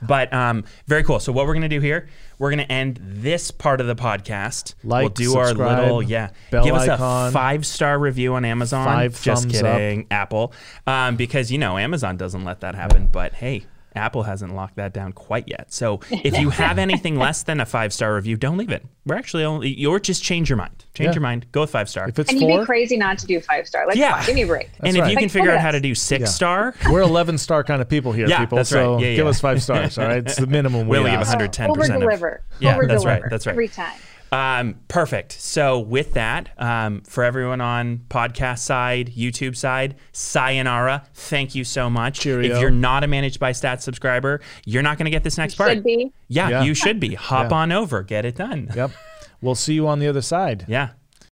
[0.03, 1.21] But um, very cool.
[1.21, 4.75] So what we're gonna do here, we're gonna end this part of the podcast.
[4.83, 6.31] we'll Like, do our little yeah.
[6.51, 8.87] Give us a five star review on Amazon.
[8.87, 9.77] Five Just thumbs up.
[9.77, 10.53] kidding, Apple.
[10.87, 13.09] Um, because you know Amazon doesn't let that happen.
[13.11, 13.65] But hey,
[13.97, 15.73] Apple hasn't locked that down quite yet.
[15.73, 18.85] So if you have anything less than a five star review, don't leave it.
[19.05, 20.85] We're actually only or just change your mind.
[20.95, 21.15] Change Yeah.
[21.15, 21.47] your mind.
[21.53, 22.09] Go with five star.
[22.09, 23.87] If it's And you'd be crazy not to do five star.
[23.87, 24.17] Like, Yeah.
[24.17, 24.69] on, give me a break.
[24.81, 25.11] and if right.
[25.11, 26.27] you can Like, figure out at how to do six Yeah.
[26.27, 28.57] star, we're 11 star kind of people here, Yeah, people.
[28.57, 28.83] that's right.
[28.83, 29.97] so Yeah, give us five stars.
[29.99, 30.83] All right, it's the minimum.
[30.89, 32.43] We we only give 110% Over deliver.
[32.59, 33.53] Yeah, Over that's right, that's right.
[33.53, 33.93] Every time.
[34.37, 35.33] Um, perfect.
[35.33, 41.07] So with that, um, for everyone on podcast side, YouTube side, sayonara.
[41.15, 42.21] Thank you so much.
[42.21, 42.55] Cheerio.
[42.55, 45.55] If you're not a Managed by Stats subscriber, you're not going to get this next
[45.55, 45.71] part.
[45.71, 46.13] Should be.
[46.29, 46.63] Yeah, Yeah.
[46.65, 47.15] you should be.
[47.15, 47.57] Hop Yeah.
[47.57, 48.03] on over.
[48.03, 48.69] Get it done.
[48.77, 48.91] Yep.
[49.41, 50.65] We'll see you on the other side.
[50.69, 50.91] Yeah.